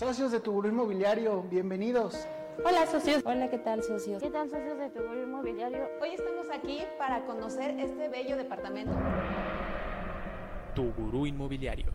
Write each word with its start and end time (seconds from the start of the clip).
Socios 0.00 0.30
de 0.30 0.38
tu 0.38 0.64
Inmobiliario, 0.64 1.42
bienvenidos. 1.50 2.24
Hola 2.64 2.86
socios. 2.86 3.20
Hola, 3.26 3.50
¿qué 3.50 3.58
tal 3.58 3.82
socios? 3.82 4.22
¿Qué 4.22 4.30
tal 4.30 4.48
socios 4.48 4.78
de 4.78 4.90
tu 4.90 5.00
Inmobiliario? 5.00 5.88
Hoy 6.00 6.10
estamos 6.10 6.46
aquí 6.54 6.84
para 6.98 7.26
conocer 7.26 7.76
este 7.80 8.08
bello 8.08 8.36
departamento. 8.36 8.92
Tu 10.76 10.92
Gurú 10.92 11.26
Inmobiliario. 11.26 11.92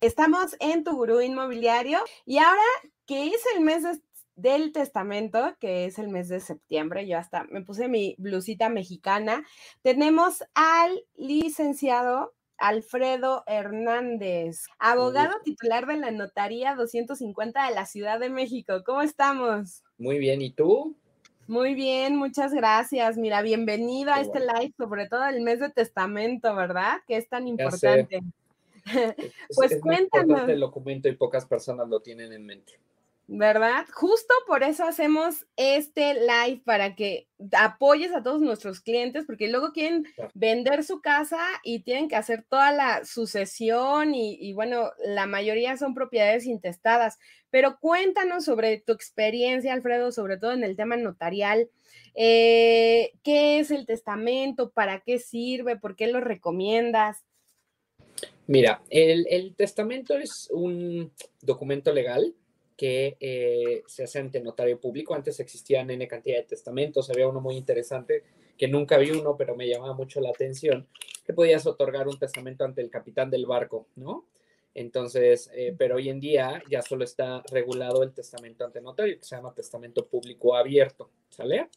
Estamos 0.00 0.56
en 0.60 0.82
Tu 0.82 0.96
Gurú 0.96 1.20
Inmobiliario 1.20 1.98
y 2.24 2.38
ahora 2.38 2.62
que 3.04 3.26
es 3.26 3.44
el 3.54 3.60
mes 3.60 3.82
del 4.34 4.72
testamento, 4.72 5.54
que 5.60 5.84
es 5.84 5.98
el 5.98 6.08
mes 6.08 6.30
de 6.30 6.40
septiembre, 6.40 7.06
yo 7.06 7.18
hasta 7.18 7.44
me 7.50 7.60
puse 7.60 7.86
mi 7.86 8.14
blusita 8.16 8.70
mexicana, 8.70 9.44
tenemos 9.82 10.42
al 10.54 11.04
licenciado 11.16 12.32
Alfredo 12.58 13.44
Hernández, 13.46 14.64
abogado 14.78 15.34
titular 15.44 15.86
de 15.86 15.96
la 15.96 16.10
Notaría 16.10 16.74
250 16.74 17.68
de 17.68 17.74
la 17.74 17.86
Ciudad 17.86 18.20
de 18.20 18.30
México. 18.30 18.82
¿Cómo 18.84 19.02
estamos? 19.02 19.82
Muy 19.98 20.18
bien, 20.18 20.42
¿y 20.42 20.50
tú? 20.50 20.96
Muy 21.46 21.74
bien, 21.74 22.16
muchas 22.16 22.54
gracias. 22.54 23.18
Mira, 23.18 23.42
bienvenido 23.42 24.12
a 24.12 24.20
este 24.20 24.40
live, 24.40 24.72
sobre 24.78 25.08
todo 25.08 25.26
el 25.26 25.42
mes 25.42 25.60
de 25.60 25.68
testamento, 25.68 26.54
¿verdad? 26.54 27.00
Que 27.06 27.16
es 27.16 27.28
tan 27.28 27.46
importante. 27.46 28.20
pues 29.54 29.72
es 29.72 29.80
cuéntanos. 29.80 30.48
el 30.48 30.60
documento 30.60 31.08
y 31.08 31.16
pocas 31.16 31.44
personas 31.44 31.88
lo 31.88 32.00
tienen 32.00 32.32
en 32.32 32.46
mente. 32.46 32.80
¿Verdad? 33.26 33.86
Justo 33.92 34.34
por 34.46 34.62
eso 34.62 34.84
hacemos 34.84 35.46
este 35.56 36.14
live 36.14 36.60
para 36.64 36.94
que 36.94 37.26
apoyes 37.52 38.12
a 38.12 38.22
todos 38.22 38.40
nuestros 38.40 38.80
clientes, 38.80 39.24
porque 39.26 39.48
luego 39.48 39.72
quieren 39.72 40.06
vender 40.34 40.84
su 40.84 41.00
casa 41.00 41.40
y 41.62 41.80
tienen 41.80 42.08
que 42.08 42.16
hacer 42.16 42.44
toda 42.48 42.70
la 42.72 43.04
sucesión 43.04 44.14
y, 44.14 44.52
bueno, 44.52 44.90
la 45.04 45.26
mayoría 45.26 45.76
son 45.76 45.94
propiedades 45.94 46.46
intestadas. 46.46 47.18
Pero 47.50 47.78
cuéntanos 47.80 48.44
sobre 48.44 48.78
tu 48.80 48.92
experiencia, 48.92 49.72
Alfredo, 49.72 50.12
sobre 50.12 50.36
todo 50.36 50.52
en 50.52 50.64
el 50.64 50.76
tema 50.76 50.96
notarial. 50.96 51.70
Eh, 52.14 53.12
¿Qué 53.22 53.58
es 53.58 53.70
el 53.70 53.86
testamento? 53.86 54.70
¿Para 54.70 55.00
qué 55.00 55.18
sirve? 55.18 55.76
¿Por 55.76 55.96
qué 55.96 56.08
lo 56.08 56.20
recomiendas? 56.20 57.24
Mira, 58.46 58.82
el, 58.90 59.26
el 59.30 59.54
testamento 59.54 60.18
es 60.18 60.48
un 60.50 61.10
documento 61.40 61.92
legal 61.92 62.34
que 62.76 63.16
eh, 63.20 63.82
se 63.86 64.04
hace 64.04 64.18
ante 64.18 64.40
notario 64.40 64.80
público. 64.80 65.14
Antes 65.14 65.40
existían 65.40 65.90
N 65.90 66.06
cantidad 66.08 66.38
de 66.38 66.44
testamentos, 66.44 67.10
había 67.10 67.28
uno 67.28 67.40
muy 67.40 67.56
interesante 67.56 68.24
que 68.56 68.68
nunca 68.68 68.98
vi 68.98 69.10
uno, 69.10 69.36
pero 69.36 69.56
me 69.56 69.68
llamaba 69.68 69.94
mucho 69.94 70.20
la 70.20 70.30
atención, 70.30 70.86
que 71.24 71.32
podías 71.32 71.66
otorgar 71.66 72.08
un 72.08 72.18
testamento 72.18 72.64
ante 72.64 72.82
el 72.82 72.90
capitán 72.90 73.30
del 73.30 73.46
barco, 73.46 73.88
¿no? 73.96 74.26
Entonces, 74.74 75.50
eh, 75.54 75.74
pero 75.76 75.96
hoy 75.96 76.08
en 76.08 76.20
día 76.20 76.62
ya 76.68 76.82
solo 76.82 77.04
está 77.04 77.42
regulado 77.50 78.02
el 78.02 78.12
testamento 78.12 78.64
ante 78.64 78.80
notario, 78.80 79.18
que 79.18 79.24
se 79.24 79.36
llama 79.36 79.54
testamento 79.54 80.06
público 80.06 80.56
abierto, 80.56 81.10
¿sale? 81.30 81.68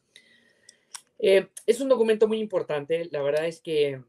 Eh, 1.19 1.47
es 1.65 1.79
un 1.79 1.89
documento 1.89 2.27
muy 2.27 2.39
importante, 2.39 3.07
la 3.11 3.21
verdad 3.21 3.45
es 3.45 3.61
que 3.61 4.01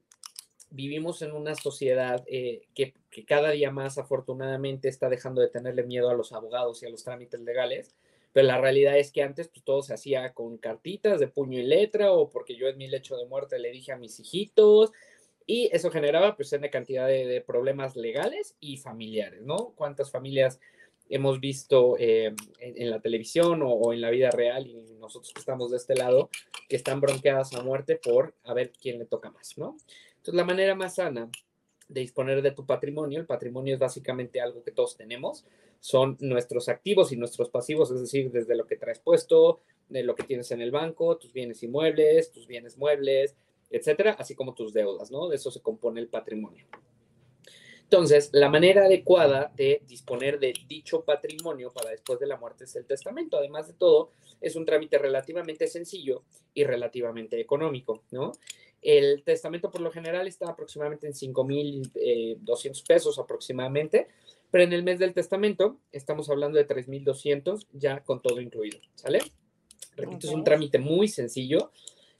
vivimos 0.70 1.22
en 1.22 1.33
una 1.33 1.55
sociedad 1.55 2.22
eh, 2.27 2.62
que, 2.74 2.94
cada 3.27 3.50
día 3.50 3.70
más 3.70 3.98
afortunadamente 3.98 4.88
está 4.88 5.08
dejando 5.08 5.41
de 5.41 5.48
tenerle 5.48 5.83
miedo 5.83 6.08
a 6.08 6.14
los 6.14 6.33
abogados 6.33 6.83
y 6.83 6.86
a 6.86 6.91
los 6.91 7.02
trámites 7.02 7.41
legales, 7.41 7.94
pero 8.33 8.47
la 8.47 8.60
realidad 8.60 8.97
es 8.97 9.10
que 9.10 9.22
antes 9.22 9.48
pues, 9.48 9.64
todo 9.64 9.83
se 9.83 9.94
hacía 9.94 10.33
con 10.34 10.58
cartitas 10.58 11.19
de 11.19 11.27
puño 11.27 11.58
y 11.58 11.64
letra 11.64 12.12
o 12.12 12.30
porque 12.30 12.55
yo 12.55 12.69
en 12.69 12.78
mi 12.78 12.86
lecho 12.86 13.16
de 13.16 13.27
muerte 13.27 13.58
le 13.58 13.72
dije 13.72 13.92
a 13.92 13.97
mis 13.97 14.20
hijitos 14.20 14.92
y 15.47 15.70
eso 15.72 15.91
generaba 15.91 16.36
pues 16.36 16.52
una 16.52 16.70
cantidad 16.70 17.08
de, 17.08 17.42
problemas 17.44 17.97
legales 17.97 18.55
y 18.60 18.77
familiares, 18.77 19.42
¿no? 19.42 19.72
¿Cuántas 19.75 20.10
familias 20.10 20.60
hemos 21.08 21.41
visto 21.41 21.97
eh, 21.98 22.34
en, 22.60 22.91
la 22.91 23.00
televisión 23.00 23.62
o, 23.62 23.70
o, 23.70 23.94
en 23.94 24.03
la 24.03 24.10
vida 24.10 24.30
real 24.30 24.66
y 24.66 24.75
nosotros 25.00 25.32
que 25.32 25.41
estamos 25.41 25.70
de 25.70 25.78
este 25.78 25.97
lado 25.97 26.28
que 26.69 26.77
están 26.77 27.00
bronqueadas 27.00 27.55
a 27.55 27.62
muerte 27.62 27.97
por 27.97 28.34
a 28.44 28.53
ver 28.53 28.72
quién 28.78 28.98
le 28.98 29.06
toca 29.06 29.31
más, 29.31 29.56
¿no? 29.56 29.76
Entonces, 30.28 30.34
la 30.34 30.44
manera 30.44 30.75
más 30.75 30.97
sana 30.97 31.31
de 31.89 32.00
disponer 32.03 32.43
de 32.43 32.50
tu 32.50 32.66
patrimonio, 32.66 33.19
el 33.19 33.25
patrimonio 33.25 33.72
es 33.72 33.81
básicamente 33.81 34.43
algo 34.43 34.62
que 34.62 34.72
todos 34.72 34.94
tenemos, 34.94 35.47
son 35.81 36.19
nuestros 36.21 36.69
activos 36.69 37.12
y 37.12 37.16
nuestros 37.16 37.49
pasivos, 37.49 37.91
es 37.91 38.03
decir, 38.03 38.31
desde 38.31 38.55
lo 38.55 38.67
que 38.67 38.77
traes 38.77 38.99
puesto, 38.99 39.62
de 39.88 40.03
lo 40.03 40.15
que 40.15 40.25
tienes 40.25 40.50
en 40.50 40.61
el 40.61 40.71
banco, 40.71 41.17
tus 41.17 41.33
bienes 41.33 41.62
inmuebles, 41.62 42.31
tus 42.31 42.47
bienes 42.47 42.77
muebles, 42.77 43.37
etcétera, 43.71 44.17
así 44.19 44.34
como 44.34 44.53
tus 44.53 44.75
deudas, 44.75 45.11
¿no? 45.11 45.28
De 45.28 45.37
eso 45.37 45.50
se 45.50 45.62
compone 45.62 46.00
el 46.00 46.09
patrimonio. 46.09 46.67
Entonces, 47.84 48.28
la 48.34 48.50
manera 48.50 48.84
adecuada 48.84 49.50
de 49.56 49.81
disponer 49.87 50.38
de 50.38 50.53
dicho 50.69 51.05
patrimonio 51.06 51.72
para 51.72 51.88
después 51.88 52.21
de 52.21 52.27
la 52.27 52.37
muerte 52.37 52.65
es 52.65 52.77
el 52.77 52.84
testamento. 52.84 53.38
Además 53.38 53.67
de 53.67 53.72
todo, 53.72 54.11
es 54.43 54.56
un 54.56 54.67
trámite 54.67 54.99
relativamente 54.99 55.67
sencillo 55.69 56.22
y 56.53 56.65
relativamente 56.65 57.41
económico, 57.41 58.03
¿no? 58.11 58.33
El 58.81 59.22
testamento 59.25 59.71
por 59.71 59.81
lo 59.81 59.91
general 59.91 60.27
está 60.28 60.49
aproximadamente 60.49 61.06
en 61.06 61.12
5.200 61.12 61.93
eh, 61.94 62.83
pesos 62.87 63.19
aproximadamente, 63.19 64.09
pero 64.50 64.65
en 64.65 64.72
el 64.72 64.83
mes 64.83 64.99
del 64.99 65.15
testamento 65.15 65.78
estamos 65.93 66.31
hablando 66.31 66.59
de 66.59 66.66
3.200 66.66 67.67
ya 67.72 68.00
con 68.05 68.22
todo 68.22 68.41
incluido, 68.41 68.78
¿sale? 68.94 69.21
Repito, 69.97 70.28
es 70.28 70.33
un 70.33 70.44
trámite 70.44 70.78
muy 70.78 71.09
sencillo. 71.09 71.72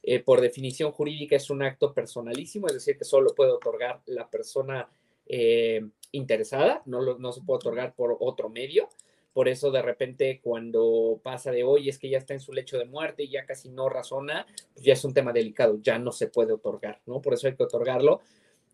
Eh, 0.03 0.21
por 0.21 0.41
definición 0.41 0.93
jurídica 0.93 1.37
es 1.37 1.51
un 1.51 1.63
acto 1.63 1.93
personalísimo, 1.93 2.67
es 2.67 2.75
decir, 2.75 2.97
que 2.97 3.05
solo 3.05 3.35
puede 3.35 3.51
otorgar 3.51 4.01
la 4.07 4.29
persona 4.29 4.89
eh, 5.27 5.87
interesada, 6.13 6.83
no, 6.87 7.19
no 7.19 7.33
se 7.33 7.43
puede 7.43 7.57
otorgar 7.57 7.95
por 7.95 8.17
otro 8.21 8.49
medio. 8.49 8.89
Por 9.39 9.49
eso 9.49 9.71
de 9.71 9.83
repente 9.83 10.41
cuando 10.43 11.21
pasa 11.23 11.53
de 11.53 11.63
hoy 11.63 11.89
es 11.89 11.97
que 12.01 12.09
ya 12.09 12.19
está 12.19 12.35
en 12.35 12.41
su 12.41 12.53
lecho 12.53 12.77
de 12.77 12.87
muerte 12.87 13.23
y 13.23 13.29
ya 13.29 13.47
casi 13.47 13.69
no 13.69 13.89
razona, 13.89 14.45
pues 14.75 14.85
ya 14.85 14.95
es 14.95 15.05
un 15.05 15.15
tema 15.15 15.33
delicado, 15.33 15.79
ya 15.81 15.97
no 15.97 16.11
se 16.11 16.27
puede 16.27 16.53
otorgar, 16.53 17.01
¿no? 17.07 17.23
Por 17.23 17.35
eso 17.35 17.47
hay 17.47 17.55
que 17.55 17.63
otorgarlo 17.63 18.21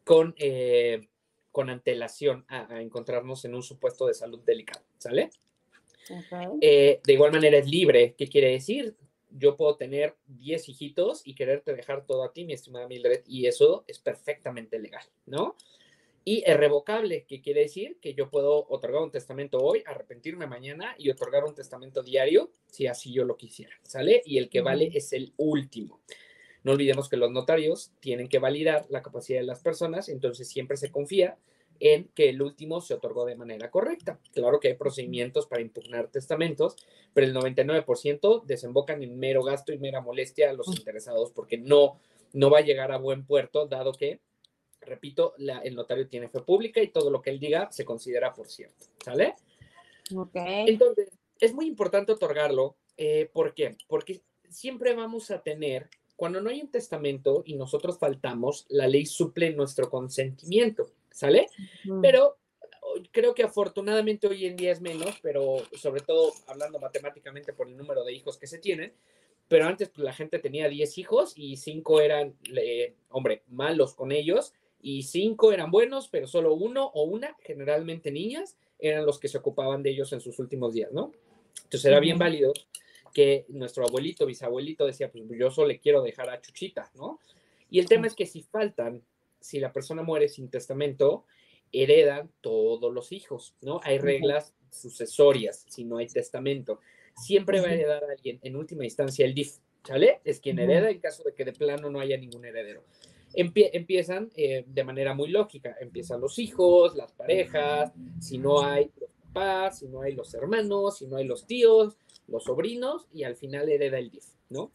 con, 0.05 0.35
eh, 0.39 1.07
con 1.53 1.69
antelación 1.69 2.47
a, 2.49 2.81
encontrarnos 2.81 3.45
en 3.45 3.55
un 3.55 3.63
supuesto 3.63 4.07
de 4.07 4.15
salud 4.15 4.41
delicado, 4.41 4.83
¿sale? 4.97 5.29
Eh, 6.63 6.99
de 7.05 7.13
igual 7.13 7.33
manera 7.33 7.59
es 7.59 7.69
libre, 7.69 8.15
¿qué 8.17 8.27
quiere 8.27 8.53
decir? 8.53 8.97
Yo 9.33 9.59
puedo 9.59 9.77
tener 9.77 10.17
10 10.29 10.71
hijitos 10.71 11.27
y 11.27 11.35
quererte 11.35 11.75
dejar 11.75 12.07
todo 12.07 12.25
a 12.25 12.33
ti, 12.33 12.47
mi 12.47 12.55
estimada 12.55 12.89
Mildred, 12.89 13.23
y 13.27 13.49
eso 13.49 13.85
es 13.87 13.99
perfectamente 13.99 14.79
legal, 14.79 15.05
¿no? 15.27 15.57
Y 16.25 16.43
irrevocable, 16.51 17.25
que 17.29 17.43
quiere 17.43 17.63
decir 17.63 17.99
que 18.01 18.15
yo 18.15 18.31
puedo 18.31 18.67
otorgar 18.69 19.03
un 19.03 19.11
testamento 19.11 19.59
hoy, 19.59 19.83
arrepentirme 19.87 20.47
mañana 20.47 20.95
y 20.99 21.11
otorgar 21.11 21.45
un 21.45 21.55
testamento 21.55 22.03
diario 22.03 22.51
si 22.67 22.87
así 22.87 23.13
yo 23.13 23.25
lo 23.25 23.37
quisiera, 23.37 23.75
¿sale? 23.83 24.23
Y 24.25 24.39
el 24.39 24.49
que 24.49 24.63
vale 24.63 24.91
es 24.95 25.13
el 25.13 25.35
último. 25.37 26.01
No 26.63 26.73
olvidemos 26.73 27.11
que 27.11 27.19
los 27.19 27.31
notarios 27.31 27.93
tienen 28.01 28.29
que 28.29 28.39
validar 28.39 28.87
la 28.89 29.03
capacidad 29.03 29.41
de 29.41 29.47
las 29.47 29.61
personas, 29.61 30.09
entonces 30.09 30.49
siempre 30.49 30.79
se 30.79 30.91
confía 30.91 31.37
en 31.79 32.09
que 32.15 32.31
el 32.31 32.41
último 32.41 32.81
se 32.81 32.95
otorgó 32.95 33.27
de 33.27 33.37
manera 33.37 33.71
correcta. 33.71 34.19
Claro 34.33 34.61
que 34.61 34.69
hay 34.69 34.75
procedimientos 34.75 35.47
para 35.47 35.61
impugnar 35.61 36.09
testamentos, 36.09 36.77
pero 37.13 37.27
el 37.27 37.35
99% 37.35 38.45
desembocan 38.45 39.03
en 39.03 39.19
mero 39.19 39.43
gasto 39.43 39.73
y 39.73 39.79
mera 39.79 40.01
molestia 40.01 40.49
a 40.49 40.55
los 40.55 40.69
interesados 40.69 41.33
porque 41.33 41.59
no, 41.59 42.01
no 42.33 42.49
va 42.49 42.59
a 42.59 42.63
llegar 42.63 42.93
a 42.93 42.99
buen 42.99 43.27
puerto, 43.27 43.67
dado 43.67 43.93
que 43.93 44.21
repito, 44.85 45.35
el 45.39 45.75
notario 45.75 46.09
tiene 46.09 46.29
fe 46.29 46.41
pública 46.41 46.83
y 46.83 46.89
todo 46.89 47.11
lo 47.11 47.23
que 47.23 47.31
él 47.31 47.39
diga 47.39 47.71
se 47.71 47.85
considera 47.85 48.33
por 48.33 48.49
cierto, 48.49 48.87
¿sale? 49.05 49.35
Ok. 50.15 50.35
Entonces, 50.35 51.11
es 51.41 51.55
muy 51.55 51.67
importante 51.67 52.13
otorgarlo. 52.13 52.77
Eh, 52.97 53.29
¿Por 53.33 53.55
qué? 53.55 53.77
Porque 53.89 54.23
siempre 54.49 54.95
vamos 54.95 55.31
a 55.31 55.43
tener, 55.43 55.89
cuando 56.17 56.41
no 56.41 56.51
hay 56.51 56.61
un 56.61 56.71
testamento 56.71 57.43
y 57.45 57.55
nosotros 57.55 57.99
faltamos, 57.99 58.67
la 58.69 58.87
ley 58.87 59.07
suple 59.07 59.51
nuestro 59.53 59.91
consentimiento, 59.91 60.91
¿sale? 61.11 61.49
Pero 62.01 62.37
creo 63.11 63.35
que 63.35 63.43
afortunadamente 63.43 64.27
hoy 64.27 64.47
en 64.47 64.57
día 64.57 64.73
es 64.73 64.81
menos, 64.81 65.19
pero 65.23 65.57
sobre 65.73 66.03
todo 66.03 66.33
hablando 66.47 66.79
matemáticamente 66.79 67.53
por 67.53 67.69
el 67.69 67.77
número 67.77 68.05
de 68.05 68.13
hijos 68.13 68.39
que 68.39 68.47
se 68.47 68.59
tienen, 68.59 68.93
pero 69.49 69.67
antes 69.67 69.91
pues, 69.91 70.05
la 70.05 70.13
gente 70.13 70.39
tenía 70.39 70.69
10 70.69 70.99
hijos 70.99 71.33
y 71.37 71.57
5 71.57 72.01
eran, 72.01 72.37
hombre, 73.11 73.43
malos 73.49 73.95
con 73.95 74.13
ellos 74.13 74.55
y 74.85 75.03
cinco 75.05 75.51
eran 75.51 75.71
buenos, 75.71 76.09
pero 76.09 76.27
solo 76.27 76.53
uno 76.53 76.91
o 76.93 77.05
una, 77.05 77.35
generalmente 77.41 78.13
niñas, 78.13 78.59
eran 78.79 79.07
los 79.07 79.19
que 79.19 79.29
se 79.29 79.39
ocupaban 79.39 79.83
de 79.83 79.89
ellos 79.89 80.13
en 80.13 80.21
sus 80.21 80.39
últimos 80.39 80.75
días, 80.75 80.93
¿no? 80.93 81.11
Entonces 81.65 81.87
era 81.87 82.01
bien 82.01 82.19
válido 82.19 82.53
que 83.15 83.47
nuestro 83.49 83.87
abuelito, 83.87 84.27
bisabuelito 84.27 84.85
decía, 84.85 85.11
pues 85.11 85.25
yo 85.39 85.51
solo 85.51 85.69
le 85.69 85.79
quiero 85.79 86.03
dejar 86.03 86.29
a 86.29 86.39
Chuchita, 86.39 86.91
¿no? 86.97 87.19
Y 87.71 87.79
el 87.79 87.89
tema 87.89 88.07
es 88.07 88.15
que 88.15 88.27
si 88.27 88.43
faltan, 88.43 89.03
si 89.41 89.59
la 89.59 89.73
persona 89.73 90.03
muere 90.03 90.29
sin 90.29 90.51
testamento, 90.51 91.25
heredan 91.73 92.31
todos 92.43 92.93
los 92.93 93.11
hijos, 93.11 93.55
¿no? 93.63 93.81
Hay 93.85 93.97
reglas 93.97 94.53
sucesorias 94.71 95.65
si 95.67 95.85
no 95.85 95.97
hay 95.97 96.09
testamento. 96.09 96.81
Siempre 97.17 97.63
va 97.63 97.69
a 97.69 97.73
heredar 97.73 98.05
a 98.05 98.13
alguien, 98.13 98.39
en 98.43 98.55
última 98.55 98.85
instancia, 98.85 99.25
el 99.25 99.33
DIF, 99.33 99.57
¿sale? 99.83 100.21
Es 100.25 100.41
quien 100.41 100.59
hereda 100.59 100.91
en 100.91 100.99
caso 100.99 101.23
de 101.23 101.33
que 101.33 101.47
de 101.47 101.55
plano 101.55 101.89
no 101.89 102.01
haya 102.01 102.19
ningún 102.19 102.45
heredero 102.45 102.85
empiezan 103.35 104.31
eh, 104.37 104.65
de 104.67 104.85
manera 104.85 105.15
muy 105.15 105.29
lógica. 105.29 105.77
Empiezan 105.81 106.21
los 106.21 106.39
hijos, 106.39 106.95
las 106.95 107.13
parejas, 107.13 107.93
si 108.21 108.39
no 108.39 108.63
hay, 108.63 108.91
papás, 109.33 109.81
si 109.81 109.89
no 109.89 110.03
hay 110.03 110.15
los 110.15 110.33
hermanos, 110.35 110.99
si 110.99 111.07
no 111.07 111.17
hay 111.17 111.25
los 111.25 111.47
tíos, 111.47 111.97
los 112.29 112.45
sobrinos, 112.45 113.07
y 113.13 113.25
al 113.25 113.37
final 113.37 113.69
hereda 113.69 113.99
el 113.99 114.11
DIF, 114.11 114.27
¿no? 114.49 114.71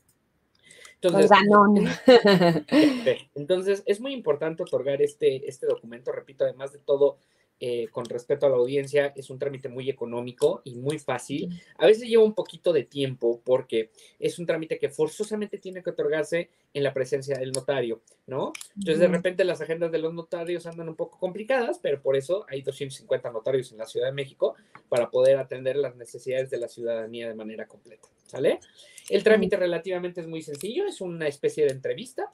Entonces, 1.01 1.31
entonces, 3.35 3.83
es 3.85 4.01
muy 4.01 4.13
importante 4.13 4.63
otorgar 4.63 5.01
este, 5.01 5.47
este 5.47 5.65
documento, 5.65 6.11
repito, 6.11 6.44
además 6.44 6.73
de 6.73 6.79
todo, 6.79 7.19
eh, 7.61 7.89
con 7.91 8.06
respecto 8.06 8.45
a 8.45 8.50
la 8.50 8.56
audiencia, 8.56 9.11
es 9.17 9.29
un 9.29 9.38
trámite 9.38 9.67
muy 9.67 9.89
económico 9.89 10.61
y 10.63 10.75
muy 10.75 10.97
fácil. 10.97 11.61
A 11.77 11.88
veces 11.88 12.07
lleva 12.07 12.23
un 12.23 12.33
poquito 12.33 12.71
de 12.71 12.85
tiempo 12.85 13.41
porque 13.44 13.91
es 14.17 14.39
un 14.39 14.45
trámite 14.45 14.79
que 14.79 14.89
forzosamente 14.89 15.57
tiene 15.57 15.83
que 15.83 15.89
otorgarse 15.89 16.50
en 16.73 16.83
la 16.83 16.94
presencia 16.94 17.38
del 17.38 17.51
notario, 17.51 18.01
¿no? 18.27 18.53
Entonces, 18.77 19.00
de 19.00 19.07
repente 19.07 19.44
las 19.44 19.59
agendas 19.59 19.91
de 19.91 19.97
los 19.97 20.13
notarios 20.13 20.65
andan 20.67 20.88
un 20.88 20.95
poco 20.95 21.19
complicadas, 21.19 21.79
pero 21.79 22.01
por 22.01 22.15
eso 22.15 22.45
hay 22.47 22.61
250 22.61 23.29
notarios 23.31 23.71
en 23.73 23.79
la 23.79 23.85
Ciudad 23.85 24.07
de 24.07 24.13
México 24.13 24.56
para 24.88 25.09
poder 25.09 25.38
atender 25.38 25.75
las 25.75 25.97
necesidades 25.97 26.50
de 26.50 26.59
la 26.59 26.69
ciudadanía 26.69 27.27
de 27.27 27.35
manera 27.35 27.67
completa, 27.67 28.07
¿sale? 28.25 28.59
El 29.09 29.23
trámite 29.23 29.57
relativamente 29.57 30.21
es 30.21 30.27
muy 30.27 30.41
sencillo, 30.41 30.85
es 30.85 31.01
una 31.01 31.27
especie 31.27 31.65
de 31.65 31.71
entrevista 31.71 32.31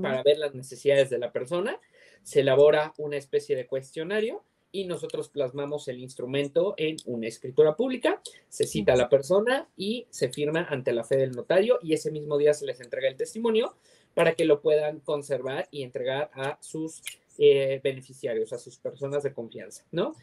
para 0.00 0.22
ver 0.22 0.38
las 0.38 0.54
necesidades 0.54 1.10
de 1.10 1.18
la 1.18 1.30
persona 1.30 1.78
se 2.22 2.40
elabora 2.40 2.92
una 2.98 3.16
especie 3.16 3.56
de 3.56 3.66
cuestionario 3.66 4.44
y 4.70 4.84
nosotros 4.84 5.28
plasmamos 5.28 5.88
el 5.88 5.98
instrumento 5.98 6.74
en 6.76 6.96
una 7.06 7.26
escritura 7.26 7.74
pública, 7.74 8.20
se 8.48 8.66
cita 8.66 8.92
a 8.92 8.96
la 8.96 9.08
persona 9.08 9.68
y 9.76 10.06
se 10.10 10.28
firma 10.28 10.66
ante 10.68 10.92
la 10.92 11.04
fe 11.04 11.16
del 11.16 11.32
notario 11.32 11.78
y 11.82 11.94
ese 11.94 12.10
mismo 12.10 12.36
día 12.36 12.52
se 12.52 12.66
les 12.66 12.80
entrega 12.80 13.08
el 13.08 13.16
testimonio 13.16 13.74
para 14.14 14.34
que 14.34 14.44
lo 14.44 14.60
puedan 14.60 15.00
conservar 15.00 15.68
y 15.70 15.82
entregar 15.82 16.30
a 16.34 16.58
sus 16.60 17.02
eh, 17.38 17.80
beneficiarios, 17.82 18.52
a 18.52 18.58
sus 18.58 18.76
personas 18.78 19.22
de 19.22 19.32
confianza, 19.32 19.84
¿no? 19.92 20.14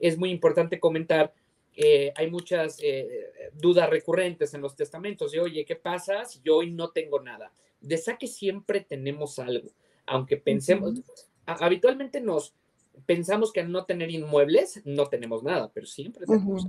Es 0.00 0.18
muy 0.18 0.30
importante 0.30 0.80
comentar, 0.80 1.32
eh, 1.76 2.12
hay 2.16 2.30
muchas 2.30 2.78
eh, 2.82 3.30
dudas 3.52 3.90
recurrentes 3.90 4.54
en 4.54 4.62
los 4.62 4.74
testamentos 4.74 5.32
de, 5.32 5.40
oye, 5.40 5.64
¿qué 5.64 5.76
pasa 5.76 6.24
si 6.24 6.40
yo 6.42 6.56
hoy 6.56 6.70
no 6.72 6.90
tengo 6.90 7.20
nada? 7.20 7.52
De 7.80 7.96
saque 7.98 8.26
siempre 8.26 8.80
tenemos 8.80 9.38
algo, 9.38 9.70
aunque 10.06 10.36
pensemos, 10.36 11.02
habitualmente 11.46 12.20
nos 12.20 12.54
pensamos 13.06 13.52
que 13.52 13.60
al 13.60 13.72
no 13.72 13.84
tener 13.84 14.10
inmuebles 14.10 14.80
no 14.84 15.06
tenemos 15.06 15.42
nada, 15.42 15.70
pero 15.72 15.86
siempre 15.86 16.26
tenemos 16.26 16.66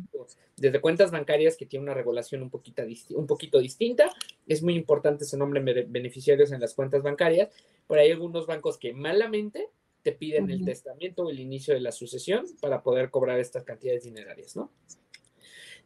desde 0.58 0.82
cuentas 0.82 1.12
bancarias 1.12 1.56
que 1.56 1.66
tienen 1.66 1.84
una 1.84 1.94
regulación 1.94 2.42
un 2.42 2.50
poquito, 2.50 2.84
un 3.12 3.28
poquito 3.28 3.60
distinta. 3.60 4.12
Es 4.48 4.64
muy 4.64 4.76
importante 4.76 5.24
ese 5.24 5.38
nombre 5.38 5.62
de 5.62 5.84
beneficiarios 5.84 6.52
en 6.52 6.62
las 6.62 6.74
cuentas 6.74 7.04
bancarias, 7.04 7.50
pero 7.88 8.02
hay 8.02 8.12
algunos 8.12 8.48
bancos 8.48 8.78
que 8.78 8.94
malamente 8.94 9.70
te 10.02 10.12
piden 10.12 10.52
el 10.52 10.64
testamento 10.64 11.24
o 11.24 11.30
el 11.32 11.40
inicio 11.40 11.74
de 11.74 11.80
la 11.80 11.92
sucesión 11.92 12.46
para 12.62 12.84
poder 12.84 13.10
cobrar 13.10 13.40
estas 13.40 13.64
cantidades 13.64 14.04
dinerarias, 14.04 14.56
¿no? 14.56 14.72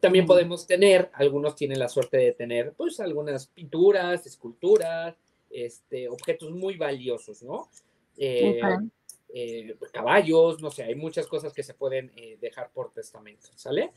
También 0.02 0.26
podemos 0.26 0.68
tener, 0.68 1.10
algunos 1.14 1.56
tienen 1.56 1.80
la 1.80 1.90
suerte 1.90 2.18
de 2.18 2.32
tener, 2.34 2.74
pues, 2.74 3.00
algunas 3.00 3.48
pinturas, 3.48 4.26
esculturas, 4.26 5.16
este, 5.50 6.08
objetos 6.08 6.52
muy 6.52 6.78
valiosos, 6.78 7.44
¿no? 7.44 7.70
Eh, 8.22 8.60
eh, 9.34 9.76
caballos, 9.94 10.62
no 10.62 10.70
sé, 10.70 10.84
hay 10.84 10.96
muchas 10.96 11.26
cosas 11.28 11.54
que 11.54 11.64
se 11.64 11.74
pueden 11.74 12.12
eh, 12.18 12.38
dejar 12.42 12.72
por 12.72 12.92
testamento, 12.92 13.48
¿sale? 13.56 13.92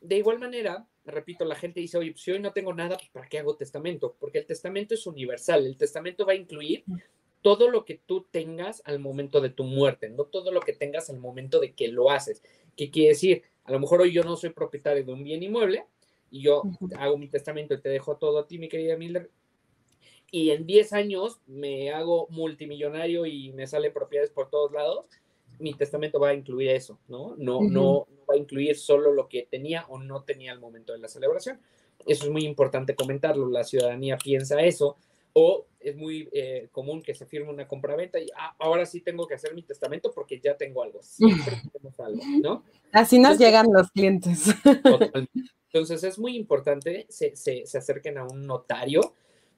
de 0.00 0.18
igual 0.18 0.38
manera, 0.38 0.86
repito, 1.04 1.44
la 1.44 1.54
gente 1.54 1.80
dice, 1.80 1.96
oye, 1.96 2.10
pues 2.10 2.22
si 2.22 2.32
hoy 2.32 2.40
no 2.40 2.52
tengo 2.52 2.74
nada, 2.74 2.96
pues 2.96 3.08
¿para 3.10 3.28
qué 3.28 3.38
hago 3.38 3.56
testamento? 3.56 4.16
Porque 4.18 4.38
el 4.38 4.46
testamento 4.46 4.94
es 4.94 5.06
universal, 5.06 5.64
el 5.64 5.76
testamento 5.76 6.26
va 6.26 6.32
a 6.32 6.36
incluir 6.36 6.84
todo 7.40 7.70
lo 7.70 7.84
que 7.84 8.00
tú 8.04 8.26
tengas 8.30 8.82
al 8.84 8.98
momento 8.98 9.40
de 9.40 9.50
tu 9.50 9.64
muerte, 9.64 10.10
no 10.10 10.24
todo 10.24 10.50
lo 10.50 10.60
que 10.60 10.72
tengas 10.72 11.08
al 11.08 11.18
momento 11.18 11.60
de 11.60 11.72
que 11.72 11.88
lo 11.88 12.10
haces. 12.10 12.42
¿Qué 12.76 12.90
quiere 12.90 13.10
decir? 13.10 13.42
A 13.64 13.72
lo 13.72 13.78
mejor 13.78 14.00
hoy 14.00 14.12
yo 14.12 14.22
no 14.24 14.36
soy 14.36 14.50
propietario 14.50 15.04
de 15.04 15.12
un 15.12 15.22
bien 15.22 15.42
inmueble 15.42 15.86
y 16.30 16.42
yo 16.42 16.62
hago 16.98 17.16
mi 17.16 17.28
testamento 17.28 17.74
y 17.74 17.80
te 17.80 17.88
dejo 17.88 18.16
todo 18.16 18.40
a 18.40 18.46
ti, 18.46 18.58
mi 18.58 18.68
querida 18.68 18.96
Mildred, 18.96 19.28
y 20.34 20.50
en 20.50 20.66
10 20.66 20.92
años 20.94 21.38
me 21.46 21.92
hago 21.92 22.26
multimillonario 22.28 23.24
y 23.24 23.52
me 23.52 23.68
salen 23.68 23.92
propiedades 23.92 24.32
por 24.32 24.50
todos 24.50 24.72
lados, 24.72 25.06
mi 25.60 25.74
testamento 25.74 26.18
va 26.18 26.30
a 26.30 26.34
incluir 26.34 26.70
eso, 26.70 26.98
¿no? 27.06 27.36
No, 27.38 27.60
no, 27.60 28.08
va 28.28 28.34
a 28.34 28.36
incluir 28.36 28.76
solo 28.76 29.12
lo 29.12 29.28
que 29.28 29.46
tenía 29.48 29.86
o 29.88 30.00
no 30.00 30.24
tenía 30.24 30.50
al 30.50 30.58
momento 30.58 30.92
de 30.92 30.98
la 30.98 31.06
celebración. 31.06 31.60
Eso 32.04 32.24
es 32.24 32.32
muy 32.32 32.44
importante 32.44 32.96
comentarlo, 32.96 33.48
la 33.48 33.62
ciudadanía 33.62 34.16
piensa 34.16 34.60
eso, 34.60 34.96
o 35.34 35.66
es 35.78 35.94
muy 35.94 36.28
eh, 36.32 36.66
común 36.72 37.00
que 37.00 37.14
se 37.14 37.26
firme 37.26 37.50
una 37.50 37.68
compraventa 37.68 38.18
y 38.18 38.26
ah, 38.36 38.56
ahora 38.58 38.86
sí 38.86 39.02
tengo 39.02 39.28
que 39.28 39.34
hacer 39.34 39.54
mi 39.54 39.62
testamento 39.62 40.10
porque 40.12 40.40
ya 40.40 40.56
tengo 40.56 40.82
algo. 40.82 41.00
Siempre 41.00 41.62
tenemos 41.72 42.00
algo, 42.00 42.22
¿no? 42.42 42.64
Así 42.90 43.20
nos 43.20 43.38
llegan 43.38 43.66
los 43.72 43.88
clientes. 43.92 44.52
Entonces 45.72 46.02
es 46.02 46.18
muy 46.18 46.34
importante 46.34 47.06
se, 47.08 47.36
se, 47.36 47.66
se 47.66 47.78
acerquen 47.78 48.18
a 48.18 48.24
un 48.24 48.48
notario 48.48 49.14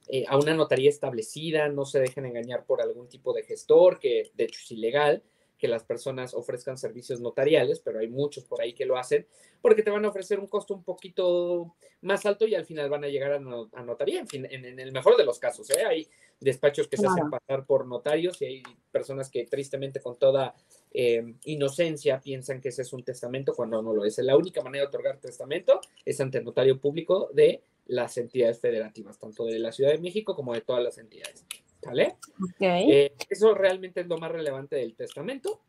eh, 0.07 0.25
a 0.27 0.37
una 0.37 0.53
notaría 0.53 0.89
establecida, 0.89 1.69
no 1.69 1.85
se 1.85 1.99
dejen 1.99 2.25
engañar 2.25 2.65
por 2.65 2.81
algún 2.81 3.07
tipo 3.07 3.33
de 3.33 3.43
gestor, 3.43 3.99
que 3.99 4.31
de 4.33 4.45
hecho 4.45 4.59
es 4.63 4.71
ilegal 4.71 5.23
que 5.57 5.67
las 5.67 5.83
personas 5.83 6.33
ofrezcan 6.33 6.77
servicios 6.77 7.19
notariales, 7.19 7.79
pero 7.79 7.99
hay 7.99 8.07
muchos 8.07 8.43
por 8.45 8.61
ahí 8.61 8.73
que 8.73 8.85
lo 8.85 8.97
hacen, 8.97 9.25
porque 9.61 9.81
te 9.81 9.89
van 9.89 10.05
a 10.05 10.09
ofrecer 10.09 10.39
un 10.39 10.47
costo 10.47 10.73
un 10.73 10.83
poquito 10.83 11.75
más 12.01 12.25
alto 12.25 12.47
y 12.47 12.53
al 12.53 12.65
final 12.65 12.89
van 12.89 13.03
a 13.03 13.07
llegar 13.07 13.31
a, 13.33 13.39
notaría, 13.39 14.19
en, 14.19 14.27
fin, 14.27 14.47
en, 14.49 14.79
el 14.79 14.91
mejor 14.91 15.17
de 15.17 15.25
los 15.25 15.39
casos. 15.39 15.69
¿eh? 15.71 15.83
Hay 15.83 16.07
despachos 16.39 16.87
que 16.87 16.97
se 16.97 17.07
hacen 17.07 17.29
pasar 17.29 17.65
por 17.65 17.87
notarios 17.87 18.39
y 18.41 18.45
hay 18.45 18.63
personas 18.91 19.29
que 19.29 19.45
tristemente 19.45 19.99
con 19.99 20.17
toda 20.17 20.53
eh, 20.91 21.33
inocencia 21.45 22.21
piensan 22.21 22.61
que 22.61 22.69
ese 22.69 22.83
es 22.83 22.93
un 22.93 23.03
testamento 23.03 23.53
cuando 23.55 23.81
no 23.81 23.93
lo 23.93 24.05
es. 24.05 24.19
La 24.19 24.37
única 24.37 24.61
manera 24.61 24.83
de 24.83 24.89
otorgar 24.89 25.17
testamento 25.19 25.81
es 26.05 26.21
ante 26.21 26.41
notario 26.41 26.79
público 26.79 27.31
de 27.33 27.63
las 27.87 28.17
entidades 28.17 28.59
federativas, 28.59 29.17
tanto 29.19 29.45
de 29.45 29.59
la 29.59 29.71
Ciudad 29.71 29.91
de 29.91 29.99
México 29.99 30.35
como 30.35 30.53
de 30.53 30.61
todas 30.61 30.83
las 30.83 30.97
entidades. 30.97 31.45
¿Vale? 31.85 32.15
Eh, 32.59 33.13
eso 33.29 33.53
realmente 33.53 34.01
es 34.01 34.07
lo 34.07 34.17
más 34.17 34.31
relevante 34.31 34.75
del 34.75 34.95
testamento. 34.95 35.61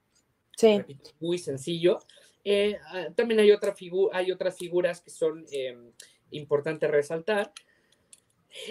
Sí. 0.56 0.82
muy 1.20 1.38
sencillo. 1.38 2.00
Eh, 2.44 2.76
ah, 2.86 3.08
también 3.14 3.38
hay, 3.40 3.52
otra 3.52 3.74
hay 4.12 4.32
otras 4.32 4.56
figuras 4.56 5.00
que 5.00 5.10
son 5.10 5.44
em, 5.52 5.92
importantes 6.30 6.90
resaltar. 6.90 7.52